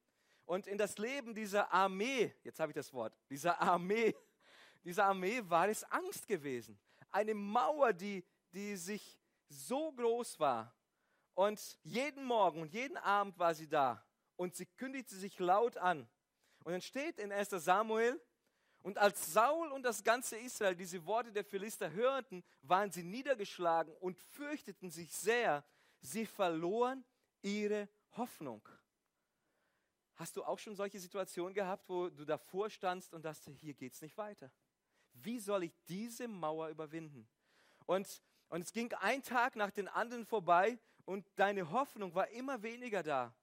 Und 0.45 0.67
in 0.67 0.77
das 0.77 0.97
Leben 0.97 1.33
dieser 1.33 1.71
Armee, 1.71 2.35
jetzt 2.43 2.59
habe 2.59 2.71
ich 2.71 2.75
das 2.75 2.91
Wort, 2.91 3.17
dieser 3.29 3.59
Armee, 3.61 4.13
dieser 4.83 5.05
Armee 5.05 5.41
war 5.45 5.69
es 5.69 5.83
Angst 5.85 6.27
gewesen. 6.27 6.77
Eine 7.11 7.33
Mauer, 7.33 7.93
die, 7.93 8.25
die 8.51 8.75
sich 8.75 9.17
so 9.47 9.91
groß 9.93 10.39
war. 10.39 10.75
Und 11.35 11.79
jeden 11.83 12.25
Morgen 12.25 12.61
und 12.61 12.73
jeden 12.73 12.97
Abend 12.97 13.39
war 13.39 13.55
sie 13.55 13.67
da. 13.67 14.05
Und 14.35 14.55
sie 14.55 14.65
kündigte 14.65 15.15
sich 15.15 15.39
laut 15.39 15.77
an. 15.77 16.07
Und 16.63 16.73
dann 16.73 16.81
steht 16.81 17.19
in 17.19 17.31
1 17.31 17.49
Samuel, 17.51 18.19
und 18.83 18.97
als 18.97 19.31
Saul 19.31 19.71
und 19.71 19.83
das 19.83 20.03
ganze 20.03 20.37
Israel 20.37 20.75
diese 20.75 21.05
Worte 21.05 21.31
der 21.31 21.45
Philister 21.45 21.91
hörten, 21.91 22.43
waren 22.61 22.91
sie 22.91 23.03
niedergeschlagen 23.03 23.95
und 24.01 24.17
fürchteten 24.17 24.91
sich 24.91 25.11
sehr. 25.15 25.63
Sie 26.01 26.25
verloren 26.25 27.05
ihre 27.41 27.87
Hoffnung. 28.17 28.67
Hast 30.15 30.35
du 30.35 30.43
auch 30.43 30.59
schon 30.59 30.75
solche 30.75 30.99
Situationen 30.99 31.53
gehabt, 31.53 31.87
wo 31.87 32.09
du 32.09 32.25
davor 32.25 32.69
standst 32.69 33.13
und 33.13 33.23
dachte, 33.23 33.51
hier 33.51 33.73
geht 33.73 33.93
es 33.93 34.01
nicht 34.01 34.17
weiter? 34.17 34.51
Wie 35.13 35.39
soll 35.39 35.63
ich 35.63 35.73
diese 35.87 36.27
Mauer 36.27 36.67
überwinden? 36.67 37.27
Und, 37.85 38.21
und 38.49 38.61
es 38.61 38.73
ging 38.73 38.93
ein 38.95 39.23
Tag 39.23 39.55
nach 39.55 39.71
den 39.71 39.87
anderen 39.87 40.25
vorbei 40.25 40.77
und 41.05 41.25
deine 41.37 41.71
Hoffnung 41.71 42.13
war 42.13 42.27
immer 42.29 42.61
weniger 42.61 43.01
da. 43.01 43.33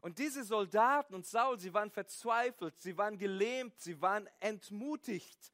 Und 0.00 0.18
diese 0.18 0.44
Soldaten 0.44 1.14
und 1.14 1.26
Saul, 1.26 1.58
sie 1.58 1.74
waren 1.74 1.90
verzweifelt, 1.90 2.78
sie 2.80 2.96
waren 2.96 3.18
gelähmt, 3.18 3.80
sie 3.80 4.00
waren 4.00 4.28
entmutigt. 4.38 5.52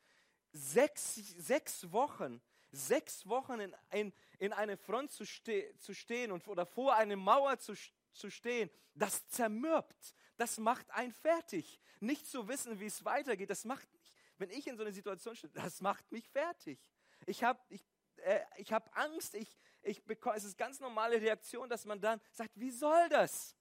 Sechs, 0.52 1.14
sechs 1.14 1.90
Wochen, 1.90 2.40
sechs 2.70 3.26
Wochen 3.26 3.60
in, 3.60 3.74
in, 3.90 4.12
in 4.38 4.52
eine 4.52 4.76
Front 4.76 5.12
zu, 5.12 5.24
ste 5.24 5.74
zu 5.78 5.94
stehen 5.94 6.30
und, 6.30 6.46
oder 6.46 6.66
vor 6.66 6.94
eine 6.94 7.16
Mauer 7.16 7.58
zu, 7.58 7.74
zu 8.12 8.30
stehen, 8.30 8.70
das 8.94 9.26
zermürbt, 9.28 10.14
das 10.36 10.58
macht 10.58 10.90
einen 10.90 11.12
fertig. 11.12 11.80
Nicht 12.00 12.26
zu 12.26 12.46
wissen, 12.46 12.78
wie 12.78 12.86
es 12.86 13.04
weitergeht, 13.04 13.50
das 13.50 13.64
macht 13.64 13.92
mich, 13.92 14.14
wenn 14.38 14.50
ich 14.50 14.66
in 14.66 14.76
so 14.76 14.82
einer 14.82 14.92
Situation 14.92 15.34
stehe, 15.34 15.52
das 15.54 15.80
macht 15.80 16.10
mich 16.12 16.28
fertig. 16.28 16.78
Ich 17.26 17.42
habe 17.42 17.60
ich, 17.68 17.84
äh, 18.16 18.40
ich 18.58 18.72
hab 18.72 18.96
Angst, 18.96 19.34
ich, 19.34 19.56
ich 19.82 20.02
es 20.34 20.44
ist 20.44 20.58
ganz 20.58 20.80
normale 20.80 21.20
Reaktion, 21.20 21.68
dass 21.68 21.84
man 21.84 22.00
dann 22.00 22.20
sagt, 22.30 22.52
wie 22.54 22.70
soll 22.70 23.08
das? 23.08 23.56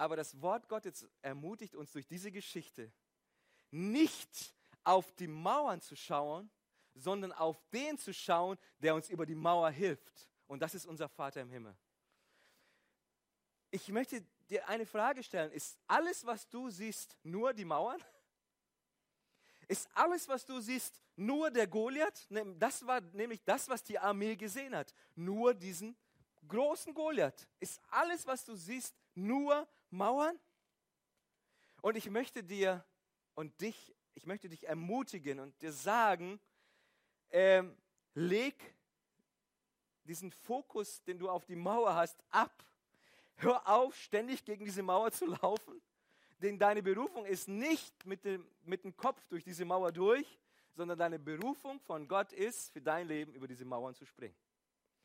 Aber 0.00 0.16
das 0.16 0.40
Wort 0.40 0.66
Gottes 0.66 1.06
ermutigt 1.20 1.74
uns 1.74 1.92
durch 1.92 2.06
diese 2.06 2.32
Geschichte, 2.32 2.90
nicht 3.70 4.54
auf 4.82 5.12
die 5.16 5.26
Mauern 5.26 5.82
zu 5.82 5.94
schauen, 5.94 6.50
sondern 6.94 7.32
auf 7.32 7.62
den 7.68 7.98
zu 7.98 8.14
schauen, 8.14 8.56
der 8.78 8.94
uns 8.94 9.10
über 9.10 9.26
die 9.26 9.34
Mauer 9.34 9.68
hilft. 9.70 10.30
Und 10.46 10.60
das 10.60 10.74
ist 10.74 10.86
unser 10.86 11.06
Vater 11.06 11.42
im 11.42 11.50
Himmel. 11.50 11.76
Ich 13.70 13.90
möchte 13.90 14.24
dir 14.48 14.66
eine 14.70 14.86
Frage 14.86 15.22
stellen. 15.22 15.52
Ist 15.52 15.78
alles, 15.86 16.24
was 16.24 16.48
du 16.48 16.70
siehst, 16.70 17.18
nur 17.22 17.52
die 17.52 17.66
Mauern? 17.66 18.02
Ist 19.68 19.86
alles, 19.92 20.26
was 20.28 20.46
du 20.46 20.60
siehst, 20.60 20.98
nur 21.14 21.50
der 21.50 21.66
Goliath? 21.66 22.26
Das 22.56 22.86
war 22.86 23.02
nämlich 23.02 23.44
das, 23.44 23.68
was 23.68 23.84
die 23.84 23.98
Armee 23.98 24.34
gesehen 24.34 24.74
hat. 24.74 24.94
Nur 25.14 25.52
diesen 25.52 25.94
großen 26.48 26.94
Goliath. 26.94 27.46
Ist 27.58 27.82
alles, 27.90 28.26
was 28.26 28.46
du 28.46 28.54
siehst, 28.54 28.96
nur 29.14 29.68
Mauern? 29.90 30.38
Und 31.82 31.96
ich 31.96 32.10
möchte 32.10 32.42
dir 32.42 32.84
und 33.34 33.60
dich, 33.60 33.94
ich 34.14 34.26
möchte 34.26 34.48
dich 34.48 34.66
ermutigen 34.66 35.40
und 35.40 35.60
dir 35.62 35.72
sagen, 35.72 36.40
ähm, 37.30 37.76
leg 38.14 38.54
diesen 40.04 40.30
Fokus, 40.32 41.02
den 41.04 41.18
du 41.18 41.28
auf 41.28 41.44
die 41.44 41.56
Mauer 41.56 41.94
hast, 41.94 42.22
ab. 42.30 42.64
Hör 43.36 43.66
auf, 43.68 43.96
ständig 43.96 44.44
gegen 44.44 44.64
diese 44.64 44.82
Mauer 44.82 45.10
zu 45.12 45.26
laufen, 45.26 45.80
denn 46.42 46.58
deine 46.58 46.82
Berufung 46.82 47.24
ist 47.26 47.48
nicht 47.48 48.04
mit 48.04 48.24
dem, 48.24 48.46
mit 48.64 48.84
dem 48.84 48.96
Kopf 48.96 49.26
durch 49.28 49.44
diese 49.44 49.64
Mauer 49.64 49.92
durch, 49.92 50.38
sondern 50.74 50.98
deine 50.98 51.18
Berufung 51.18 51.80
von 51.80 52.06
Gott 52.08 52.32
ist, 52.32 52.72
für 52.72 52.80
dein 52.80 53.08
Leben 53.08 53.34
über 53.34 53.46
diese 53.46 53.64
Mauern 53.64 53.94
zu 53.94 54.04
springen. 54.04 54.36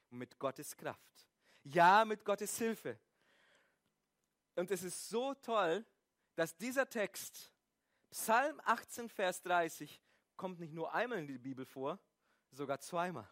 Mit 0.09 0.37
Gottes 0.39 0.75
Kraft. 0.75 1.27
Ja, 1.63 2.05
mit 2.05 2.23
Gottes 2.23 2.57
Hilfe. 2.57 2.97
Und 4.55 4.71
es 4.71 4.83
ist 4.83 5.09
so 5.09 5.33
toll, 5.35 5.85
dass 6.35 6.55
dieser 6.55 6.89
Text, 6.89 7.51
Psalm 8.11 8.61
18, 8.65 9.09
Vers 9.09 9.41
30, 9.41 10.01
kommt 10.37 10.59
nicht 10.59 10.73
nur 10.73 10.93
einmal 10.93 11.19
in 11.19 11.27
die 11.27 11.37
Bibel 11.37 11.65
vor, 11.65 11.99
sogar 12.51 12.79
zweimal. 12.79 13.29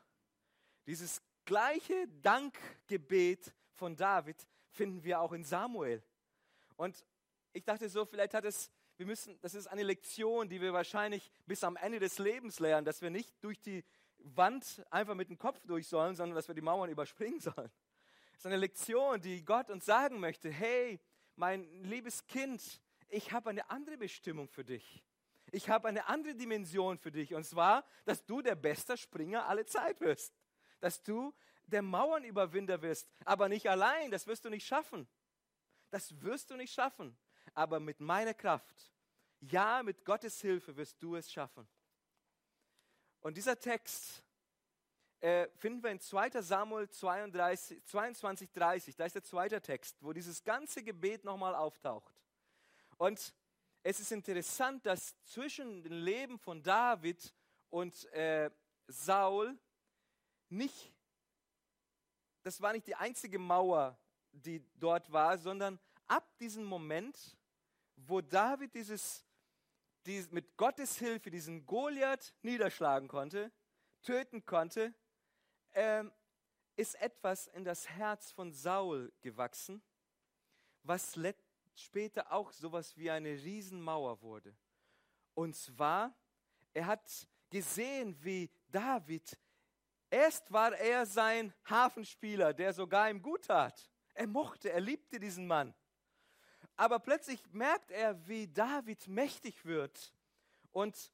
Dieses 0.85 1.21
gleiche 1.45 2.07
Dankgebet 2.21 3.53
von 3.73 3.95
David 3.95 4.47
finden 4.69 5.03
wir 5.03 5.21
auch 5.21 5.31
in 5.31 5.43
Samuel. 5.43 6.03
Und 6.75 7.05
ich 7.53 7.63
dachte 7.63 7.87
so, 7.89 8.05
vielleicht 8.05 8.33
hat 8.33 8.45
es, 8.45 8.71
wir 8.97 9.05
müssen, 9.05 9.39
das 9.41 9.53
ist 9.53 9.67
eine 9.67 9.83
Lektion, 9.83 10.49
die 10.49 10.61
wir 10.61 10.73
wahrscheinlich 10.73 11.31
bis 11.45 11.63
am 11.63 11.75
Ende 11.75 11.99
des 11.99 12.17
Lebens 12.19 12.59
lernen, 12.59 12.85
dass 12.85 13.01
wir 13.01 13.09
nicht 13.09 13.33
durch 13.43 13.61
die 13.61 13.83
Wand 14.17 14.83
einfach 14.89 15.15
mit 15.15 15.29
dem 15.29 15.37
Kopf 15.37 15.59
durch 15.65 15.87
sollen, 15.87 16.15
sondern 16.15 16.35
dass 16.35 16.47
wir 16.47 16.55
die 16.55 16.61
Mauern 16.61 16.89
überspringen 16.89 17.39
sollen. 17.39 17.71
Das 18.31 18.39
ist 18.39 18.45
eine 18.45 18.57
Lektion, 18.57 19.21
die 19.21 19.43
Gott 19.45 19.69
uns 19.69 19.85
sagen 19.85 20.19
möchte, 20.19 20.49
hey, 20.49 20.99
mein 21.35 21.83
liebes 21.83 22.25
Kind, 22.27 22.81
ich 23.09 23.31
habe 23.31 23.49
eine 23.49 23.69
andere 23.69 23.97
Bestimmung 23.97 24.47
für 24.47 24.63
dich 24.63 25.03
ich 25.53 25.69
habe 25.69 25.87
eine 25.87 26.07
andere 26.07 26.33
Dimension 26.33 26.97
für 26.97 27.11
dich. 27.11 27.35
Und 27.35 27.43
zwar, 27.43 27.85
dass 28.05 28.25
du 28.25 28.41
der 28.41 28.55
beste 28.55 28.97
Springer 28.97 29.47
aller 29.47 29.65
Zeit 29.67 30.01
wirst. 30.01 30.33
Dass 30.79 31.03
du 31.03 31.31
der 31.67 31.83
Mauernüberwinder 31.83 32.81
wirst. 32.81 33.07
Aber 33.23 33.47
nicht 33.49 33.69
allein, 33.69 34.09
das 34.09 34.25
wirst 34.25 34.45
du 34.45 34.49
nicht 34.49 34.65
schaffen. 34.65 35.07
Das 35.91 36.21
wirst 36.21 36.49
du 36.49 36.57
nicht 36.57 36.73
schaffen. 36.73 37.15
Aber 37.53 37.79
mit 37.79 37.99
meiner 37.99 38.33
Kraft, 38.33 38.91
ja, 39.41 39.83
mit 39.83 40.03
Gottes 40.05 40.41
Hilfe 40.41 40.75
wirst 40.75 41.01
du 41.03 41.15
es 41.15 41.31
schaffen. 41.31 41.67
Und 43.21 43.37
dieser 43.37 43.59
Text 43.59 44.23
äh, 45.23 45.47
finden 45.55 45.81
wir 45.81 45.89
in 45.89 46.01
2 46.01 46.41
Samuel 46.41 46.89
32, 46.89 47.81
22, 47.85 48.51
30. 48.51 48.95
Da 48.97 49.05
ist 49.05 49.15
der 49.15 49.23
zweite 49.23 49.61
Text, 49.61 49.95
wo 50.01 50.11
dieses 50.11 50.43
ganze 50.43 50.83
Gebet 50.83 51.23
nochmal 51.23 51.55
auftaucht. 51.55 52.13
Und 52.97 53.33
es 53.83 54.01
ist 54.01 54.11
interessant, 54.11 54.85
dass 54.85 55.15
zwischen 55.23 55.81
dem 55.81 55.93
Leben 55.93 56.37
von 56.37 56.61
David 56.61 57.33
und 57.69 58.03
äh, 58.11 58.51
Saul 58.87 59.57
nicht, 60.49 60.93
das 62.41 62.59
war 62.59 62.73
nicht 62.73 62.87
die 62.87 62.95
einzige 62.95 63.39
Mauer, 63.39 63.97
die 64.33 64.61
dort 64.75 65.09
war, 65.09 65.37
sondern 65.37 65.79
ab 66.05 66.37
diesem 66.39 66.65
Moment, 66.65 67.37
wo 67.95 68.19
David 68.19 68.75
dieses, 68.75 69.25
dieses 70.05 70.31
mit 70.31 70.57
Gottes 70.57 70.97
Hilfe 70.97 71.31
diesen 71.31 71.65
Goliath 71.65 72.33
niederschlagen 72.41 73.07
konnte, 73.07 73.53
töten 74.01 74.45
konnte, 74.45 74.93
äh, 75.73 76.03
ist 76.75 76.95
etwas 76.95 77.47
in 77.47 77.63
das 77.63 77.87
Herz 77.87 78.31
von 78.31 78.51
Saul 78.51 79.11
gewachsen, 79.21 79.81
was 80.83 81.17
später 81.75 82.31
auch 82.31 82.51
sowas 82.51 82.95
wie 82.97 83.09
eine 83.09 83.29
Riesenmauer 83.29 84.21
wurde. 84.21 84.55
Und 85.33 85.55
zwar, 85.55 86.13
er 86.73 86.87
hat 86.87 87.27
gesehen, 87.49 88.15
wie 88.23 88.49
David, 88.69 89.37
erst 90.09 90.51
war 90.51 90.75
er 90.75 91.05
sein 91.05 91.53
Hafenspieler, 91.65 92.53
der 92.53 92.73
sogar 92.73 93.09
ihm 93.09 93.21
gut 93.21 93.45
tat. 93.45 93.89
Er 94.13 94.27
mochte, 94.27 94.71
er 94.71 94.81
liebte 94.81 95.19
diesen 95.19 95.47
Mann. 95.47 95.73
Aber 96.75 96.99
plötzlich 96.99 97.41
merkt 97.51 97.91
er, 97.91 98.27
wie 98.27 98.47
David 98.47 99.07
mächtig 99.07 99.63
wird 99.65 100.13
und 100.71 101.11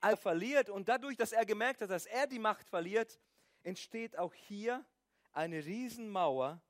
er 0.00 0.16
verliert. 0.16 0.70
Und 0.70 0.88
dadurch, 0.88 1.16
dass 1.16 1.32
er 1.32 1.44
gemerkt 1.44 1.82
hat, 1.82 1.90
dass 1.90 2.06
er 2.06 2.26
die 2.26 2.38
Macht 2.38 2.68
verliert, 2.68 3.18
entsteht 3.62 4.18
auch 4.18 4.34
hier 4.34 4.84
eine 5.32 5.64
Riesenmauer 5.64 6.60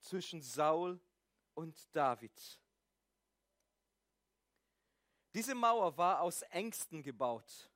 zwischen 0.00 0.42
Saul 0.42 1.00
und 1.54 1.76
David. 1.94 2.60
Diese 5.34 5.54
Mauer 5.54 5.96
war 5.98 6.20
aus 6.20 6.42
Ängsten 6.42 7.02
gebaut, 7.02 7.70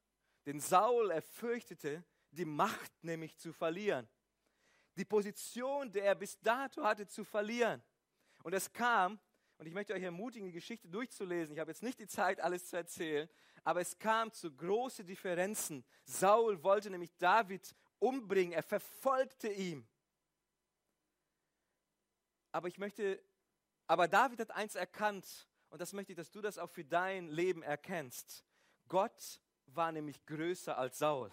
denn 0.46 0.60
Saul 0.60 1.10
er 1.10 1.22
fürchtete, 1.22 2.04
die 2.30 2.44
Macht 2.44 2.92
nämlich 3.02 3.36
zu 3.36 3.52
verlieren, 3.52 4.08
die 4.96 5.04
Position, 5.04 5.90
die 5.92 6.00
er 6.00 6.14
bis 6.14 6.38
dato 6.40 6.82
hatte, 6.82 7.06
zu 7.06 7.24
verlieren. 7.24 7.82
Und 8.42 8.54
es 8.54 8.72
kam, 8.72 9.20
und 9.58 9.66
ich 9.66 9.74
möchte 9.74 9.92
euch 9.92 10.02
ermutigen, 10.02 10.46
die 10.46 10.54
Geschichte 10.54 10.88
durchzulesen. 10.88 11.54
Ich 11.54 11.60
habe 11.60 11.70
jetzt 11.70 11.82
nicht 11.82 11.98
die 11.98 12.06
Zeit, 12.06 12.40
alles 12.40 12.68
zu 12.68 12.76
erzählen, 12.76 13.28
aber 13.62 13.80
es 13.80 13.98
kam 13.98 14.32
zu 14.32 14.54
großen 14.54 15.06
Differenzen. 15.06 15.84
Saul 16.04 16.62
wollte 16.62 16.88
nämlich 16.88 17.14
David 17.18 17.74
umbringen, 18.00 18.52
er 18.52 18.62
verfolgte 18.62 19.48
ihn. 19.48 19.86
Aber 22.52 22.68
ich 22.68 22.78
möchte, 22.78 23.22
aber 23.86 24.08
David 24.08 24.40
hat 24.40 24.50
eins 24.50 24.74
erkannt, 24.74 25.48
und 25.68 25.80
das 25.80 25.92
möchte 25.92 26.12
ich, 26.12 26.16
dass 26.16 26.32
du 26.32 26.40
das 26.40 26.58
auch 26.58 26.68
für 26.68 26.84
dein 26.84 27.28
Leben 27.28 27.62
erkennst. 27.62 28.44
Gott 28.88 29.40
war 29.66 29.92
nämlich 29.92 30.26
größer 30.26 30.76
als 30.76 30.98
Saul. 30.98 31.30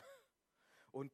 Und 0.91 1.11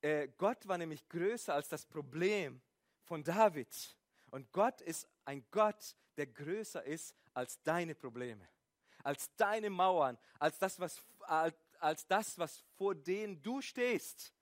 äh, 0.00 0.28
Gott 0.36 0.66
war 0.66 0.76
nämlich 0.76 1.08
größer 1.08 1.54
als 1.54 1.68
das 1.68 1.86
Problem 1.86 2.60
von 3.04 3.22
David. 3.22 3.96
Und 4.30 4.50
Gott 4.50 4.80
ist 4.80 5.08
ein 5.24 5.46
Gott, 5.50 5.96
der 6.16 6.26
größer 6.26 6.82
ist 6.84 7.14
als 7.32 7.62
deine 7.62 7.94
Probleme, 7.94 8.48
als 9.04 9.34
deine 9.36 9.70
Mauern, 9.70 10.18
als 10.38 10.58
das, 10.58 10.80
was, 10.80 11.02
als, 11.20 11.56
als 11.78 12.06
das, 12.06 12.38
was 12.38 12.64
vor 12.76 12.94
denen 12.94 13.40
du 13.42 13.62
stehst. 13.62 14.32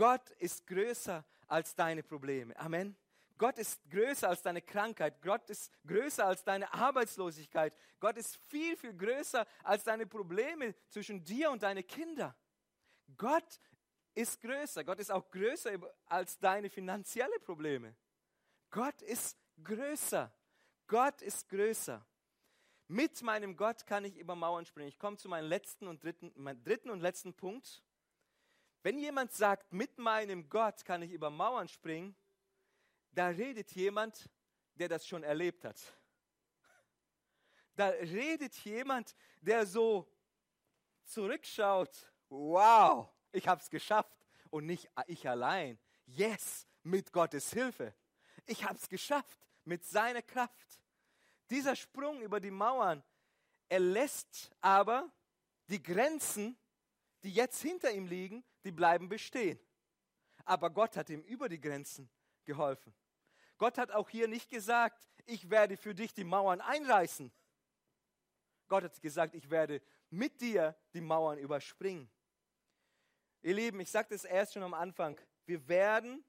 Gott 0.00 0.30
ist 0.38 0.66
größer 0.66 1.22
als 1.46 1.74
deine 1.74 2.02
Probleme. 2.02 2.58
Amen. 2.58 2.96
Gott 3.36 3.58
ist 3.58 3.78
größer 3.90 4.30
als 4.30 4.40
deine 4.40 4.62
Krankheit. 4.62 5.20
Gott 5.20 5.50
ist 5.50 5.70
größer 5.86 6.24
als 6.24 6.42
deine 6.42 6.72
Arbeitslosigkeit. 6.72 7.74
Gott 8.00 8.16
ist 8.16 8.38
viel, 8.48 8.78
viel 8.78 8.94
größer 8.94 9.46
als 9.62 9.84
deine 9.84 10.06
Probleme 10.06 10.74
zwischen 10.88 11.22
dir 11.22 11.50
und 11.50 11.62
deine 11.62 11.82
Kinder. 11.82 12.34
Gott 13.18 13.60
ist 14.14 14.40
größer. 14.40 14.84
Gott 14.84 15.00
ist 15.00 15.10
auch 15.10 15.30
größer 15.30 15.72
als 16.06 16.38
deine 16.38 16.70
finanziellen 16.70 17.42
Probleme. 17.42 17.94
Gott 18.70 19.02
ist 19.02 19.36
größer. 19.62 20.32
Gott 20.86 21.20
ist 21.20 21.46
größer. 21.50 22.02
Mit 22.88 23.20
meinem 23.20 23.54
Gott 23.54 23.84
kann 23.84 24.06
ich 24.06 24.16
über 24.16 24.34
Mauern 24.34 24.64
springen. 24.64 24.88
Ich 24.88 24.98
komme 24.98 25.18
zu 25.18 25.28
meinem 25.28 25.50
letzten 25.50 25.86
und 25.88 26.02
dritten, 26.02 26.32
meinem 26.36 26.64
dritten 26.64 26.88
und 26.88 27.00
letzten 27.00 27.34
Punkt. 27.34 27.82
Wenn 28.82 28.98
jemand 28.98 29.32
sagt, 29.32 29.72
mit 29.72 29.98
meinem 29.98 30.48
Gott 30.48 30.84
kann 30.84 31.02
ich 31.02 31.10
über 31.10 31.30
Mauern 31.30 31.68
springen, 31.68 32.16
da 33.12 33.28
redet 33.28 33.72
jemand, 33.72 34.28
der 34.74 34.88
das 34.88 35.06
schon 35.06 35.22
erlebt 35.22 35.64
hat. 35.64 35.78
Da 37.76 37.88
redet 37.88 38.54
jemand, 38.64 39.14
der 39.40 39.66
so 39.66 40.10
zurückschaut, 41.04 42.10
wow, 42.28 43.08
ich 43.32 43.46
habe 43.46 43.60
es 43.60 43.68
geschafft 43.68 44.26
und 44.50 44.66
nicht 44.66 44.88
ich 45.06 45.28
allein. 45.28 45.78
Yes, 46.06 46.66
mit 46.82 47.12
Gottes 47.12 47.52
Hilfe. 47.52 47.94
Ich 48.46 48.64
habe 48.64 48.76
es 48.76 48.88
geschafft 48.88 49.46
mit 49.64 49.84
seiner 49.84 50.22
Kraft. 50.22 50.80
Dieser 51.50 51.76
Sprung 51.76 52.22
über 52.22 52.40
die 52.40 52.50
Mauern, 52.50 53.02
er 53.68 53.80
lässt 53.80 54.50
aber 54.60 55.10
die 55.68 55.82
Grenzen, 55.82 56.56
die 57.22 57.32
jetzt 57.32 57.60
hinter 57.60 57.92
ihm 57.92 58.06
liegen, 58.06 58.44
die 58.64 58.72
bleiben 58.72 59.08
bestehen. 59.08 59.58
Aber 60.44 60.70
Gott 60.70 60.96
hat 60.96 61.10
ihm 61.10 61.22
über 61.22 61.48
die 61.48 61.60
Grenzen 61.60 62.10
geholfen. 62.44 62.94
Gott 63.58 63.78
hat 63.78 63.90
auch 63.92 64.08
hier 64.08 64.26
nicht 64.26 64.48
gesagt, 64.48 65.08
ich 65.26 65.50
werde 65.50 65.76
für 65.76 65.94
dich 65.94 66.14
die 66.14 66.24
Mauern 66.24 66.60
einreißen. 66.60 67.30
Gott 68.68 68.84
hat 68.84 69.00
gesagt, 69.02 69.34
ich 69.34 69.50
werde 69.50 69.82
mit 70.08 70.40
dir 70.40 70.76
die 70.94 71.00
Mauern 71.00 71.38
überspringen. 71.38 72.10
Ihr 73.42 73.54
Lieben, 73.54 73.80
ich 73.80 73.90
sagte 73.90 74.14
es 74.14 74.24
erst 74.24 74.54
schon 74.54 74.62
am 74.62 74.74
Anfang, 74.74 75.20
wir 75.46 75.66
werden 75.68 76.24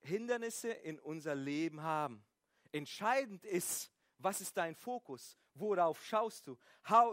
Hindernisse 0.00 0.70
in 0.70 0.98
unser 0.98 1.34
Leben 1.34 1.82
haben. 1.82 2.24
Entscheidend 2.70 3.44
ist, 3.44 3.92
was 4.22 4.40
ist 4.40 4.56
dein 4.56 4.74
Fokus? 4.74 5.38
Worauf 5.54 6.04
schaust 6.04 6.46
du? 6.46 6.56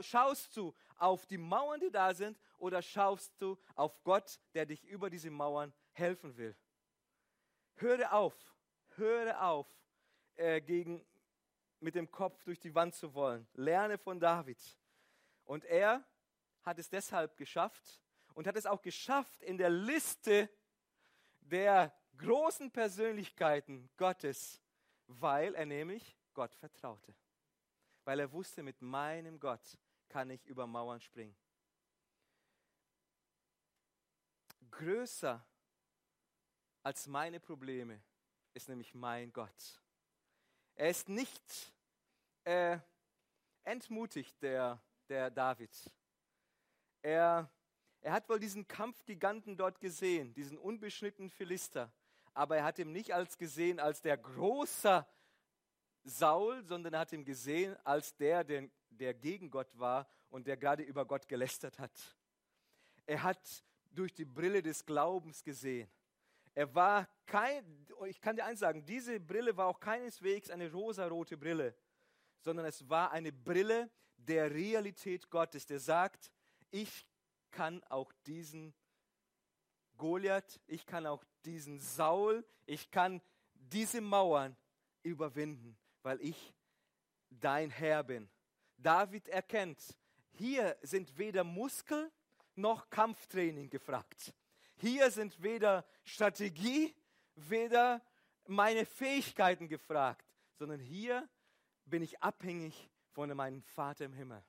Schaust 0.01 0.55
du 0.55 0.73
auf 0.97 1.25
die 1.25 1.37
Mauern, 1.37 1.79
die 1.79 1.91
da 1.91 2.13
sind, 2.13 2.39
oder 2.57 2.81
schaust 2.81 3.33
du 3.39 3.57
auf 3.75 4.03
Gott, 4.03 4.39
der 4.53 4.65
dich 4.65 4.83
über 4.85 5.09
diese 5.09 5.29
Mauern 5.29 5.73
helfen 5.91 6.35
will? 6.37 6.55
Höre 7.75 8.13
auf, 8.13 8.35
höre 8.95 9.41
auf, 9.41 9.67
äh, 10.35 10.61
gegen, 10.61 11.05
mit 11.79 11.95
dem 11.95 12.11
Kopf 12.11 12.43
durch 12.43 12.59
die 12.59 12.75
Wand 12.75 12.93
zu 12.95 13.13
wollen. 13.13 13.47
Lerne 13.53 13.97
von 13.97 14.19
David. 14.19 14.59
Und 15.45 15.65
er 15.65 16.03
hat 16.61 16.77
es 16.77 16.89
deshalb 16.89 17.37
geschafft 17.37 18.01
und 18.33 18.47
hat 18.47 18.55
es 18.55 18.65
auch 18.65 18.81
geschafft 18.81 19.41
in 19.41 19.57
der 19.57 19.69
Liste 19.69 20.49
der 21.39 21.93
großen 22.17 22.71
Persönlichkeiten 22.71 23.89
Gottes, 23.97 24.61
weil 25.07 25.55
er 25.55 25.65
nämlich 25.65 26.18
Gott 26.39 26.55
vertraute. 26.55 27.13
Weil 28.05 28.21
er 28.21 28.31
wusste, 28.31 28.63
mit 28.63 28.81
meinem 28.81 29.41
Gott 29.41 29.77
kann 30.07 30.29
ich 30.29 30.45
über 30.45 30.65
Mauern 30.67 31.01
springen. 31.01 31.35
Größer 34.71 35.45
als 36.81 37.07
meine 37.07 37.41
Probleme 37.41 38.01
ist 38.53 38.69
nämlich 38.69 38.93
mein 38.93 39.33
Gott. 39.33 39.81
Er 40.75 40.89
ist 40.89 41.09
nicht 41.09 41.73
äh, 42.45 42.79
entmutigt, 43.65 44.41
der, 44.41 44.81
der 45.09 45.29
David. 45.31 45.75
Er, 47.01 47.51
er 47.99 48.13
hat 48.13 48.29
wohl 48.29 48.39
diesen 48.39 48.65
Kampfgiganten 48.65 49.57
dort 49.57 49.81
gesehen, 49.81 50.33
diesen 50.35 50.57
unbeschnittenen 50.57 51.31
Philister, 51.31 51.91
aber 52.33 52.55
er 52.55 52.63
hat 52.63 52.79
ihn 52.79 52.93
nicht 52.93 53.13
als 53.13 53.37
gesehen 53.37 53.81
als 53.81 54.01
der 54.01 54.15
große 54.15 55.05
Saul, 56.03 56.63
sondern 56.63 56.93
er 56.93 56.99
hat 57.01 57.13
ihn 57.13 57.25
gesehen 57.25 57.75
als 57.83 58.15
der, 58.15 58.43
der, 58.43 58.69
der 58.89 59.13
gegen 59.13 59.49
Gott 59.49 59.77
war 59.77 60.07
und 60.29 60.47
der 60.47 60.57
gerade 60.57 60.83
über 60.83 61.05
Gott 61.05 61.27
gelästert 61.27 61.79
hat. 61.79 61.91
Er 63.05 63.23
hat 63.23 63.63
durch 63.91 64.13
die 64.13 64.25
Brille 64.25 64.61
des 64.61 64.85
Glaubens 64.85 65.43
gesehen. 65.43 65.89
Er 66.53 66.73
war 66.75 67.07
kein, 67.25 67.87
ich 68.07 68.19
kann 68.21 68.35
dir 68.35 68.45
eins 68.45 68.59
sagen, 68.59 68.85
diese 68.85 69.19
Brille 69.19 69.55
war 69.55 69.67
auch 69.67 69.79
keineswegs 69.79 70.49
eine 70.49 70.71
rosarote 70.71 71.37
Brille, 71.37 71.75
sondern 72.39 72.65
es 72.65 72.87
war 72.89 73.11
eine 73.11 73.31
Brille 73.31 73.89
der 74.17 74.51
Realität 74.51 75.29
Gottes, 75.29 75.65
der 75.65 75.79
sagt, 75.79 76.31
ich 76.71 77.07
kann 77.51 77.83
auch 77.85 78.11
diesen 78.25 78.73
Goliath, 79.97 80.59
ich 80.67 80.85
kann 80.85 81.05
auch 81.05 81.23
diesen 81.45 81.79
Saul, 81.79 82.45
ich 82.65 82.91
kann 82.91 83.21
diese 83.53 84.01
Mauern 84.01 84.55
überwinden, 85.03 85.77
weil 86.09 86.21
ich 86.21 86.55
dein 87.29 87.69
Herr 87.69 88.03
bin. 88.03 88.27
David 88.77 89.27
erkennt, 89.27 89.95
hier 90.31 90.75
sind 90.81 91.15
weder 91.19 91.43
Muskel 91.43 92.11
noch 92.55 92.89
Kampftraining 92.89 93.69
gefragt. 93.69 94.33
Hier 94.77 95.11
sind 95.11 95.39
weder 95.43 95.85
Strategie, 96.03 96.95
weder 97.35 98.01
meine 98.47 98.87
Fähigkeiten 98.87 99.67
gefragt, 99.67 100.25
sondern 100.55 100.79
hier 100.79 101.29
bin 101.85 102.01
ich 102.01 102.19
abhängig 102.23 102.89
von 103.11 103.31
meinem 103.35 103.61
Vater 103.61 104.05
im 104.05 104.13
Himmel. 104.13 104.43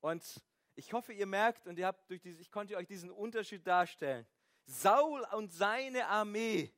Und 0.00 0.40
ich 0.76 0.92
hoffe, 0.92 1.12
ihr 1.12 1.26
merkt 1.26 1.66
und 1.66 1.80
ihr 1.80 1.86
habt 1.86 2.08
durch 2.08 2.20
diese, 2.20 2.40
ich 2.40 2.52
konnte 2.52 2.76
euch 2.76 2.86
diesen 2.86 3.10
Unterschied 3.10 3.66
darstellen. 3.66 4.24
Saul 4.66 5.26
und 5.32 5.52
seine 5.52 6.06
Armee, 6.06 6.72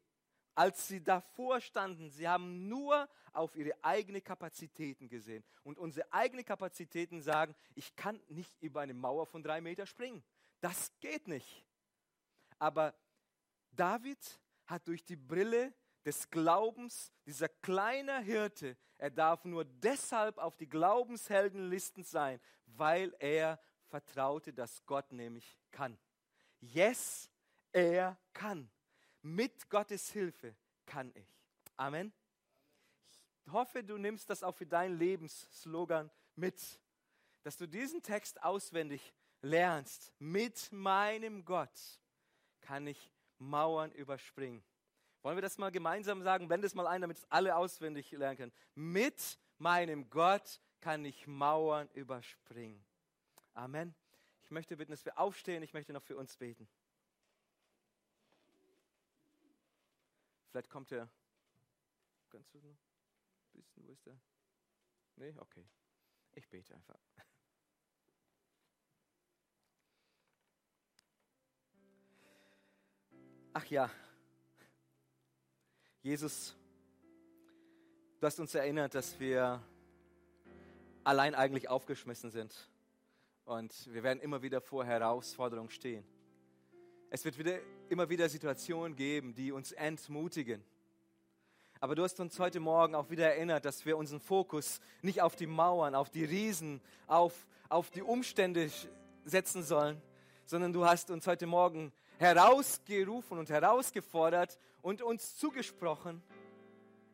als 0.58 0.88
sie 0.88 1.00
davor 1.00 1.60
standen, 1.60 2.10
sie 2.10 2.26
haben 2.26 2.68
nur 2.68 3.08
auf 3.32 3.54
ihre 3.54 3.72
eigenen 3.80 4.24
Kapazitäten 4.24 5.08
gesehen. 5.08 5.44
Und 5.62 5.78
unsere 5.78 6.12
eigenen 6.12 6.44
Kapazitäten 6.44 7.22
sagen, 7.22 7.54
ich 7.76 7.94
kann 7.94 8.20
nicht 8.26 8.60
über 8.60 8.80
eine 8.80 8.92
Mauer 8.92 9.24
von 9.24 9.40
drei 9.40 9.60
Meter 9.60 9.86
springen. 9.86 10.20
Das 10.60 10.90
geht 10.98 11.28
nicht. 11.28 11.64
Aber 12.58 12.92
David 13.70 14.18
hat 14.66 14.88
durch 14.88 15.04
die 15.04 15.14
Brille 15.14 15.72
des 16.04 16.28
Glaubens, 16.28 17.12
dieser 17.24 17.48
kleine 17.48 18.18
Hirte, 18.18 18.76
er 18.96 19.10
darf 19.10 19.44
nur 19.44 19.64
deshalb 19.64 20.38
auf 20.38 20.56
die 20.56 20.68
Glaubensheldenlisten 20.68 22.02
sein, 22.02 22.40
weil 22.66 23.14
er 23.20 23.60
vertraute, 23.86 24.52
dass 24.52 24.84
Gott 24.86 25.12
nämlich 25.12 25.56
kann. 25.70 25.96
Yes, 26.58 27.30
er 27.70 28.18
kann. 28.32 28.68
Mit 29.28 29.68
Gottes 29.68 30.10
Hilfe 30.10 30.54
kann 30.86 31.12
ich. 31.14 31.26
Amen. 31.76 32.14
Ich 33.44 33.52
hoffe, 33.52 33.84
du 33.84 33.98
nimmst 33.98 34.30
das 34.30 34.42
auch 34.42 34.54
für 34.54 34.64
deinen 34.64 34.98
Lebensslogan 34.98 36.10
mit, 36.34 36.58
dass 37.42 37.58
du 37.58 37.66
diesen 37.66 38.02
Text 38.02 38.42
auswendig 38.42 39.12
lernst. 39.42 40.14
Mit 40.18 40.72
meinem 40.72 41.44
Gott 41.44 41.78
kann 42.62 42.86
ich 42.86 43.12
Mauern 43.38 43.92
überspringen. 43.92 44.64
Wollen 45.22 45.36
wir 45.36 45.42
das 45.42 45.58
mal 45.58 45.70
gemeinsam 45.70 46.22
sagen? 46.22 46.48
Blend 46.48 46.64
es 46.64 46.74
mal 46.74 46.86
ein, 46.86 47.02
damit 47.02 47.18
es 47.18 47.30
alle 47.30 47.54
auswendig 47.54 48.10
lernen 48.12 48.38
können. 48.38 48.52
Mit 48.74 49.38
meinem 49.58 50.08
Gott 50.08 50.58
kann 50.80 51.04
ich 51.04 51.26
Mauern 51.26 51.90
überspringen. 51.92 52.82
Amen. 53.52 53.94
Ich 54.42 54.50
möchte 54.50 54.74
bitten, 54.78 54.92
dass 54.92 55.04
wir 55.04 55.18
aufstehen. 55.18 55.62
Ich 55.62 55.74
möchte 55.74 55.92
noch 55.92 56.02
für 56.02 56.16
uns 56.16 56.38
beten. 56.38 56.66
Vielleicht 60.50 60.70
kommt 60.70 60.92
er. 60.92 61.08
Kannst 62.30 62.52
du 62.54 62.58
noch 62.58 62.64
ein 62.64 62.78
bisschen? 63.52 63.86
Wo 63.86 63.92
ist 63.92 64.06
der? 64.06 64.18
Nee, 65.16 65.34
okay. 65.38 65.66
Ich 66.34 66.48
bete 66.48 66.74
einfach. 66.74 66.98
Ach 73.54 73.64
ja, 73.66 73.90
Jesus, 76.08 76.56
du 78.20 78.26
hast 78.26 78.38
uns 78.38 78.54
erinnert, 78.54 78.94
dass 78.94 79.18
wir 79.18 79.62
allein 81.02 81.34
eigentlich 81.34 81.68
aufgeschmissen 81.68 82.30
sind. 82.30 82.70
Und 83.44 83.92
wir 83.92 84.02
werden 84.02 84.20
immer 84.20 84.40
wieder 84.40 84.60
vor 84.60 84.84
Herausforderungen 84.84 85.70
stehen. 85.70 86.06
Es 87.10 87.24
wird 87.24 87.38
wieder, 87.38 87.58
immer 87.88 88.10
wieder 88.10 88.28
Situationen 88.28 88.94
geben, 88.94 89.34
die 89.34 89.50
uns 89.50 89.72
entmutigen. 89.72 90.62
Aber 91.80 91.94
du 91.94 92.02
hast 92.02 92.20
uns 92.20 92.38
heute 92.38 92.60
Morgen 92.60 92.94
auch 92.94 93.08
wieder 93.08 93.32
erinnert, 93.32 93.64
dass 93.64 93.86
wir 93.86 93.96
unseren 93.96 94.20
Fokus 94.20 94.80
nicht 95.00 95.22
auf 95.22 95.34
die 95.34 95.46
Mauern, 95.46 95.94
auf 95.94 96.10
die 96.10 96.24
Riesen, 96.24 96.82
auf, 97.06 97.46
auf 97.70 97.90
die 97.90 98.02
Umstände 98.02 98.70
setzen 99.24 99.62
sollen, 99.62 100.02
sondern 100.44 100.74
du 100.74 100.84
hast 100.84 101.10
uns 101.10 101.26
heute 101.26 101.46
Morgen 101.46 101.92
herausgerufen 102.18 103.38
und 103.38 103.48
herausgefordert 103.48 104.58
und 104.82 105.00
uns 105.00 105.36
zugesprochen, 105.36 106.22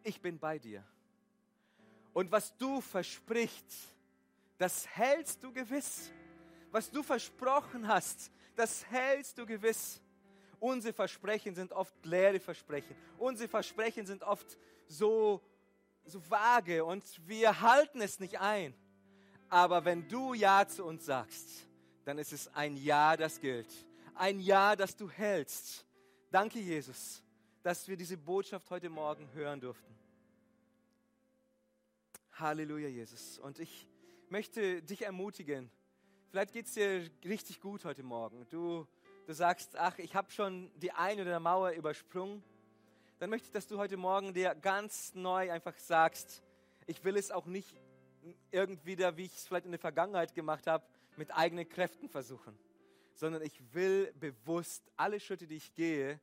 ich 0.02 0.20
bin 0.20 0.40
bei 0.40 0.58
dir. 0.58 0.82
Und 2.12 2.32
was 2.32 2.56
du 2.56 2.80
versprichst, 2.80 3.94
das 4.58 4.88
hältst 4.88 5.44
du 5.44 5.52
gewiss. 5.52 6.10
Was 6.72 6.90
du 6.90 7.04
versprochen 7.04 7.86
hast, 7.86 8.32
das 8.56 8.86
hältst 8.86 9.38
du 9.38 9.46
gewiss. 9.46 10.00
Unsere 10.60 10.94
Versprechen 10.94 11.54
sind 11.54 11.72
oft 11.72 11.94
leere 12.04 12.40
Versprechen. 12.40 12.96
Unsere 13.18 13.48
Versprechen 13.48 14.06
sind 14.06 14.22
oft 14.22 14.56
so, 14.86 15.42
so 16.04 16.20
vage 16.30 16.84
und 16.84 17.04
wir 17.26 17.60
halten 17.60 18.00
es 18.00 18.20
nicht 18.20 18.40
ein. 18.40 18.74
Aber 19.48 19.84
wenn 19.84 20.08
du 20.08 20.34
Ja 20.34 20.66
zu 20.66 20.84
uns 20.84 21.04
sagst, 21.04 21.66
dann 22.04 22.18
ist 22.18 22.32
es 22.32 22.48
ein 22.54 22.76
Ja, 22.76 23.16
das 23.16 23.40
gilt 23.40 23.68
ein 24.14 24.40
Ja, 24.40 24.76
das 24.76 24.96
du 24.96 25.10
hältst. 25.10 25.84
Danke, 26.30 26.58
Jesus, 26.58 27.22
dass 27.62 27.86
wir 27.88 27.96
diese 27.96 28.16
Botschaft 28.16 28.70
heute 28.70 28.88
Morgen 28.88 29.30
hören 29.32 29.60
durften. 29.60 29.94
Halleluja, 32.32 32.88
Jesus. 32.88 33.38
Und 33.38 33.58
ich 33.58 33.88
möchte 34.28 34.82
dich 34.82 35.02
ermutigen. 35.02 35.70
Vielleicht 36.34 36.52
geht 36.52 36.66
es 36.66 36.74
dir 36.74 37.08
richtig 37.24 37.60
gut 37.60 37.84
heute 37.84 38.02
Morgen. 38.02 38.44
Du, 38.50 38.88
du 39.24 39.32
sagst, 39.32 39.76
ach, 39.78 39.96
ich 40.00 40.16
habe 40.16 40.32
schon 40.32 40.68
die 40.80 40.90
eine 40.90 41.22
oder 41.22 41.36
andere 41.36 41.38
Mauer 41.38 41.70
übersprungen. 41.70 42.42
Dann 43.20 43.30
möchte 43.30 43.46
ich, 43.46 43.52
dass 43.52 43.68
du 43.68 43.78
heute 43.78 43.96
Morgen 43.96 44.34
dir 44.34 44.52
ganz 44.56 45.14
neu 45.14 45.52
einfach 45.52 45.76
sagst, 45.76 46.42
ich 46.88 47.04
will 47.04 47.16
es 47.16 47.30
auch 47.30 47.46
nicht 47.46 47.76
irgendwie, 48.50 48.98
wie 48.98 49.26
ich 49.26 49.36
es 49.36 49.46
vielleicht 49.46 49.66
in 49.66 49.70
der 49.70 49.78
Vergangenheit 49.78 50.34
gemacht 50.34 50.66
habe, 50.66 50.84
mit 51.16 51.32
eigenen 51.32 51.68
Kräften 51.68 52.08
versuchen 52.08 52.58
sondern 53.12 53.42
ich 53.42 53.62
will 53.72 54.12
bewusst 54.18 54.90
alle 54.96 55.20
Schritte, 55.20 55.46
die 55.46 55.54
ich 55.54 55.72
gehe, 55.72 56.18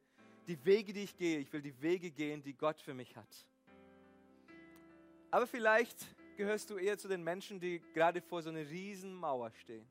die 0.46 0.66
Wege, 0.66 0.92
die 0.92 1.04
ich 1.04 1.16
gehe, 1.16 1.40
ich 1.40 1.54
will 1.54 1.62
die 1.62 1.82
Wege 1.82 2.12
gehen, 2.12 2.44
die 2.44 2.54
Gott 2.54 2.82
für 2.82 2.94
mich 2.94 3.16
hat. 3.16 3.46
Aber 5.30 5.48
vielleicht 5.48 5.96
gehörst 6.36 6.70
du 6.70 6.76
eher 6.76 6.98
zu 6.98 7.08
den 7.08 7.24
Menschen, 7.24 7.62
die 7.62 7.82
gerade 7.94 8.22
vor 8.22 8.42
so 8.42 8.50
einer 8.50 8.70
riesen 8.70 9.14
Mauer 9.14 9.54
stehen. 9.54 9.88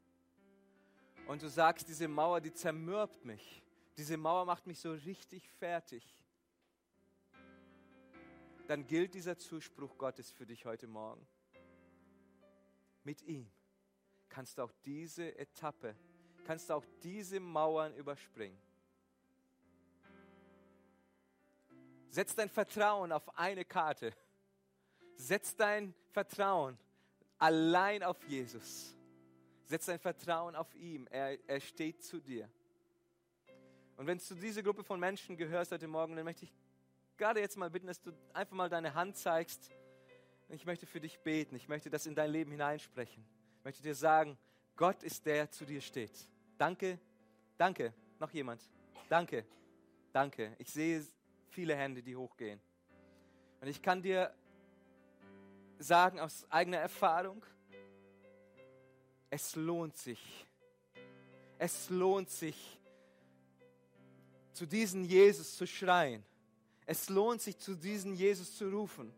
Und 1.30 1.42
du 1.42 1.48
sagst, 1.48 1.86
diese 1.86 2.08
Mauer, 2.08 2.40
die 2.40 2.52
zermürbt 2.52 3.24
mich. 3.24 3.62
Diese 3.96 4.16
Mauer 4.16 4.44
macht 4.44 4.66
mich 4.66 4.80
so 4.80 4.90
richtig 4.90 5.48
fertig. 5.48 6.04
Dann 8.66 8.84
gilt 8.84 9.14
dieser 9.14 9.38
Zuspruch 9.38 9.96
Gottes 9.96 10.32
für 10.32 10.44
dich 10.44 10.66
heute 10.66 10.88
Morgen. 10.88 11.24
Mit 13.04 13.22
ihm 13.22 13.48
kannst 14.28 14.58
du 14.58 14.62
auch 14.62 14.72
diese 14.84 15.38
Etappe 15.38 15.94
kannst 16.44 16.68
du 16.68 16.74
auch 16.74 16.84
diese 17.00 17.38
Mauern 17.38 17.94
überspringen. 17.94 18.60
Setz 22.08 22.34
dein 22.34 22.48
Vertrauen 22.48 23.12
auf 23.12 23.38
eine 23.38 23.64
Karte. 23.64 24.12
Setz 25.14 25.54
dein 25.54 25.94
Vertrauen 26.10 26.76
allein 27.38 28.02
auf 28.02 28.20
Jesus. 28.24 28.96
Setz 29.70 29.86
dein 29.86 30.00
Vertrauen 30.00 30.56
auf 30.56 30.74
ihn. 30.74 31.06
Er, 31.12 31.38
er 31.48 31.60
steht 31.60 32.02
zu 32.02 32.18
dir. 32.18 32.50
Und 33.96 34.04
wenn 34.08 34.18
du 34.18 34.24
zu 34.24 34.34
dieser 34.34 34.64
Gruppe 34.64 34.82
von 34.82 34.98
Menschen 34.98 35.36
gehörst 35.36 35.70
heute 35.70 35.86
Morgen, 35.86 36.16
dann 36.16 36.24
möchte 36.24 36.44
ich 36.44 36.52
gerade 37.16 37.38
jetzt 37.38 37.56
mal 37.56 37.70
bitten, 37.70 37.86
dass 37.86 38.00
du 38.00 38.10
einfach 38.32 38.56
mal 38.56 38.68
deine 38.68 38.94
Hand 38.94 39.16
zeigst. 39.16 39.70
Ich 40.48 40.66
möchte 40.66 40.86
für 40.86 41.00
dich 41.00 41.20
beten. 41.20 41.54
Ich 41.54 41.68
möchte 41.68 41.88
das 41.88 42.04
in 42.06 42.16
dein 42.16 42.32
Leben 42.32 42.50
hineinsprechen. 42.50 43.24
Ich 43.58 43.64
möchte 43.64 43.80
dir 43.80 43.94
sagen, 43.94 44.36
Gott 44.74 45.04
ist 45.04 45.24
der, 45.24 45.34
der 45.34 45.50
zu 45.52 45.64
dir 45.64 45.80
steht. 45.80 46.18
Danke, 46.58 46.98
danke. 47.56 47.94
Noch 48.18 48.32
jemand? 48.32 48.68
Danke, 49.08 49.46
danke. 50.12 50.56
Ich 50.58 50.72
sehe 50.72 51.06
viele 51.48 51.76
Hände, 51.76 52.02
die 52.02 52.16
hochgehen. 52.16 52.60
Und 53.60 53.68
ich 53.68 53.80
kann 53.80 54.02
dir 54.02 54.34
sagen 55.78 56.18
aus 56.18 56.44
eigener 56.50 56.78
Erfahrung, 56.78 57.46
es 59.30 59.56
lohnt 59.56 59.96
sich. 59.96 60.46
Es 61.58 61.88
lohnt 61.90 62.30
sich, 62.30 62.78
zu 64.52 64.66
diesem 64.66 65.04
Jesus 65.04 65.56
zu 65.56 65.66
schreien. 65.66 66.24
Es 66.86 67.08
lohnt 67.08 67.40
sich, 67.40 67.56
zu 67.58 67.74
diesem 67.74 68.14
Jesus 68.14 68.56
zu 68.56 68.68
rufen. 68.68 69.12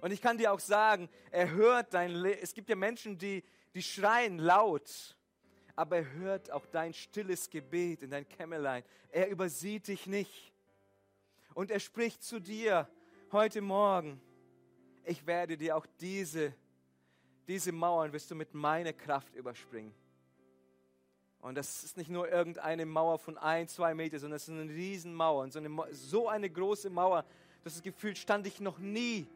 Und 0.00 0.10
ich 0.10 0.20
kann 0.20 0.36
dir 0.36 0.52
auch 0.52 0.60
sagen, 0.60 1.08
er 1.30 1.50
hört 1.50 1.94
dein 1.94 2.10
Leben. 2.10 2.40
Es 2.42 2.52
gibt 2.52 2.68
ja 2.68 2.76
Menschen, 2.76 3.16
die, 3.16 3.42
die 3.74 3.82
schreien 3.82 4.38
laut 4.38 5.14
aber 5.76 5.98
er 5.98 6.12
hört 6.12 6.50
auch 6.50 6.66
dein 6.66 6.92
stilles 6.92 7.50
Gebet 7.50 8.02
in 8.02 8.10
dein 8.10 8.28
Kämmerlein. 8.28 8.84
Er 9.10 9.28
übersieht 9.28 9.88
dich 9.88 10.06
nicht. 10.06 10.52
Und 11.54 11.70
er 11.70 11.80
spricht 11.80 12.22
zu 12.22 12.40
dir 12.40 12.88
heute 13.32 13.60
Morgen, 13.60 14.20
ich 15.04 15.26
werde 15.26 15.56
dir 15.56 15.76
auch 15.76 15.86
diese, 16.00 16.54
diese 17.46 17.72
Mauern, 17.72 18.12
wirst 18.12 18.30
du 18.30 18.34
mit 18.34 18.54
meiner 18.54 18.92
Kraft 18.92 19.34
überspringen. 19.34 19.94
Und 21.40 21.56
das 21.56 21.84
ist 21.84 21.98
nicht 21.98 22.08
nur 22.08 22.26
irgendeine 22.28 22.86
Mauer 22.86 23.18
von 23.18 23.36
ein, 23.36 23.68
zwei 23.68 23.94
Meter, 23.94 24.18
sondern 24.18 24.36
es 24.36 24.48
ist 24.48 24.54
eine 24.54 24.72
Riesenmauer. 24.72 25.42
Und 25.42 25.52
so 25.52 25.58
eine, 25.58 25.70
so 25.92 26.28
eine 26.28 26.48
große 26.48 26.88
Mauer, 26.88 27.24
das 27.62 27.82
Gefühl 27.82 28.16
stand 28.16 28.46
ich 28.46 28.60
noch 28.60 28.78
nie 28.78 29.26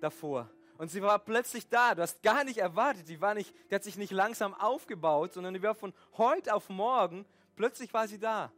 davor. 0.00 0.48
Und 0.78 0.90
sie 0.90 1.02
war 1.02 1.18
plötzlich 1.18 1.68
da. 1.68 1.94
Du 1.94 2.02
hast 2.02 2.22
gar 2.22 2.44
nicht 2.44 2.58
erwartet. 2.58 3.08
Die, 3.08 3.20
war 3.20 3.34
nicht, 3.34 3.52
die 3.70 3.74
hat 3.74 3.82
sich 3.82 3.96
nicht 3.96 4.12
langsam 4.12 4.54
aufgebaut, 4.54 5.32
sondern 5.32 5.54
die 5.54 5.62
war 5.62 5.74
von 5.74 5.92
heute 6.16 6.54
auf 6.54 6.68
morgen, 6.68 7.26
plötzlich 7.56 7.92
war 7.92 8.06
sie 8.06 8.18
da. 8.18 8.52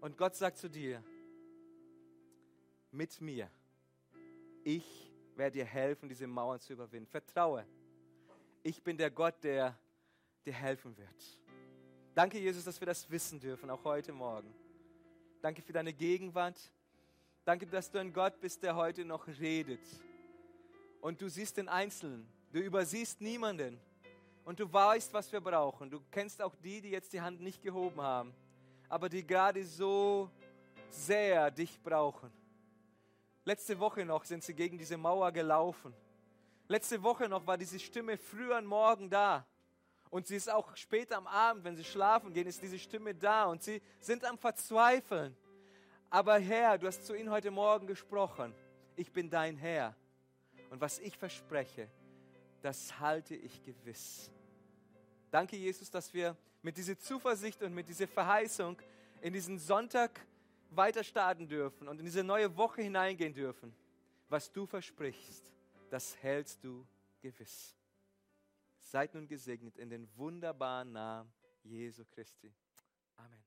Und 0.00 0.16
Gott 0.16 0.36
sagt 0.36 0.58
zu 0.58 0.70
dir, 0.70 1.02
mit 2.92 3.20
mir, 3.20 3.50
ich 4.64 5.07
werde 5.38 5.58
dir 5.58 5.64
helfen, 5.64 6.08
diese 6.08 6.26
Mauern 6.26 6.60
zu 6.60 6.72
überwinden. 6.72 7.08
Vertraue. 7.08 7.64
Ich 8.62 8.82
bin 8.82 8.98
der 8.98 9.10
Gott, 9.10 9.42
der 9.42 9.78
dir 10.44 10.52
helfen 10.52 10.96
wird. 10.96 11.40
Danke, 12.14 12.38
Jesus, 12.38 12.64
dass 12.64 12.80
wir 12.80 12.86
das 12.86 13.08
wissen 13.08 13.38
dürfen, 13.38 13.70
auch 13.70 13.84
heute 13.84 14.12
Morgen. 14.12 14.52
Danke 15.40 15.62
für 15.62 15.72
deine 15.72 15.92
Gegenwart. 15.92 16.58
Danke, 17.44 17.66
dass 17.66 17.90
du 17.90 17.98
ein 17.98 18.12
Gott 18.12 18.40
bist, 18.40 18.62
der 18.62 18.74
heute 18.74 19.04
noch 19.04 19.26
redet 19.26 19.80
und 21.00 21.20
du 21.20 21.28
siehst 21.28 21.56
den 21.56 21.68
Einzelnen. 21.68 22.26
Du 22.52 22.60
übersiehst 22.60 23.20
niemanden. 23.20 23.80
Und 24.44 24.58
du 24.58 24.72
weißt, 24.72 25.12
was 25.12 25.30
wir 25.30 25.40
brauchen. 25.40 25.90
Du 25.90 26.00
kennst 26.10 26.40
auch 26.40 26.54
die, 26.56 26.80
die 26.80 26.90
jetzt 26.90 27.12
die 27.12 27.20
Hand 27.20 27.40
nicht 27.40 27.62
gehoben 27.62 28.00
haben, 28.00 28.32
aber 28.88 29.08
die 29.10 29.26
gerade 29.26 29.62
so 29.62 30.30
sehr 30.88 31.50
dich 31.50 31.78
brauchen. 31.82 32.32
Letzte 33.48 33.78
Woche 33.80 34.04
noch 34.04 34.26
sind 34.26 34.44
sie 34.44 34.52
gegen 34.52 34.76
diese 34.76 34.98
Mauer 34.98 35.32
gelaufen. 35.32 35.94
Letzte 36.66 37.02
Woche 37.02 37.30
noch 37.30 37.46
war 37.46 37.56
diese 37.56 37.78
Stimme 37.78 38.18
früh 38.18 38.52
am 38.52 38.66
Morgen 38.66 39.08
da. 39.08 39.46
Und 40.10 40.26
sie 40.26 40.36
ist 40.36 40.50
auch 40.50 40.76
später 40.76 41.16
am 41.16 41.26
Abend, 41.26 41.64
wenn 41.64 41.74
sie 41.74 41.82
schlafen 41.82 42.34
gehen, 42.34 42.46
ist 42.46 42.62
diese 42.62 42.78
Stimme 42.78 43.14
da. 43.14 43.46
Und 43.46 43.62
sie 43.62 43.80
sind 44.00 44.22
am 44.26 44.36
Verzweifeln. 44.36 45.34
Aber 46.10 46.38
Herr, 46.38 46.76
du 46.76 46.86
hast 46.86 47.06
zu 47.06 47.14
ihnen 47.14 47.30
heute 47.30 47.50
Morgen 47.50 47.86
gesprochen. 47.86 48.54
Ich 48.96 49.10
bin 49.10 49.30
dein 49.30 49.56
Herr. 49.56 49.96
Und 50.68 50.82
was 50.82 50.98
ich 50.98 51.16
verspreche, 51.16 51.88
das 52.60 53.00
halte 53.00 53.34
ich 53.34 53.62
gewiss. 53.62 54.30
Danke, 55.30 55.56
Jesus, 55.56 55.90
dass 55.90 56.12
wir 56.12 56.36
mit 56.60 56.76
dieser 56.76 56.98
Zuversicht 56.98 57.62
und 57.62 57.74
mit 57.74 57.88
dieser 57.88 58.08
Verheißung 58.08 58.76
in 59.22 59.32
diesen 59.32 59.58
Sonntag 59.58 60.20
weiter 60.70 61.02
starten 61.04 61.48
dürfen 61.48 61.88
und 61.88 61.98
in 61.98 62.04
diese 62.04 62.24
neue 62.24 62.56
Woche 62.56 62.82
hineingehen 62.82 63.34
dürfen. 63.34 63.74
Was 64.28 64.52
du 64.52 64.66
versprichst, 64.66 65.52
das 65.90 66.16
hältst 66.22 66.62
du 66.62 66.86
gewiss. 67.20 67.74
Seid 68.80 69.14
nun 69.14 69.26
gesegnet 69.26 69.76
in 69.76 69.90
den 69.90 70.08
wunderbaren 70.16 70.92
Namen 70.92 71.32
Jesu 71.62 72.04
Christi. 72.04 72.52
Amen. 73.16 73.44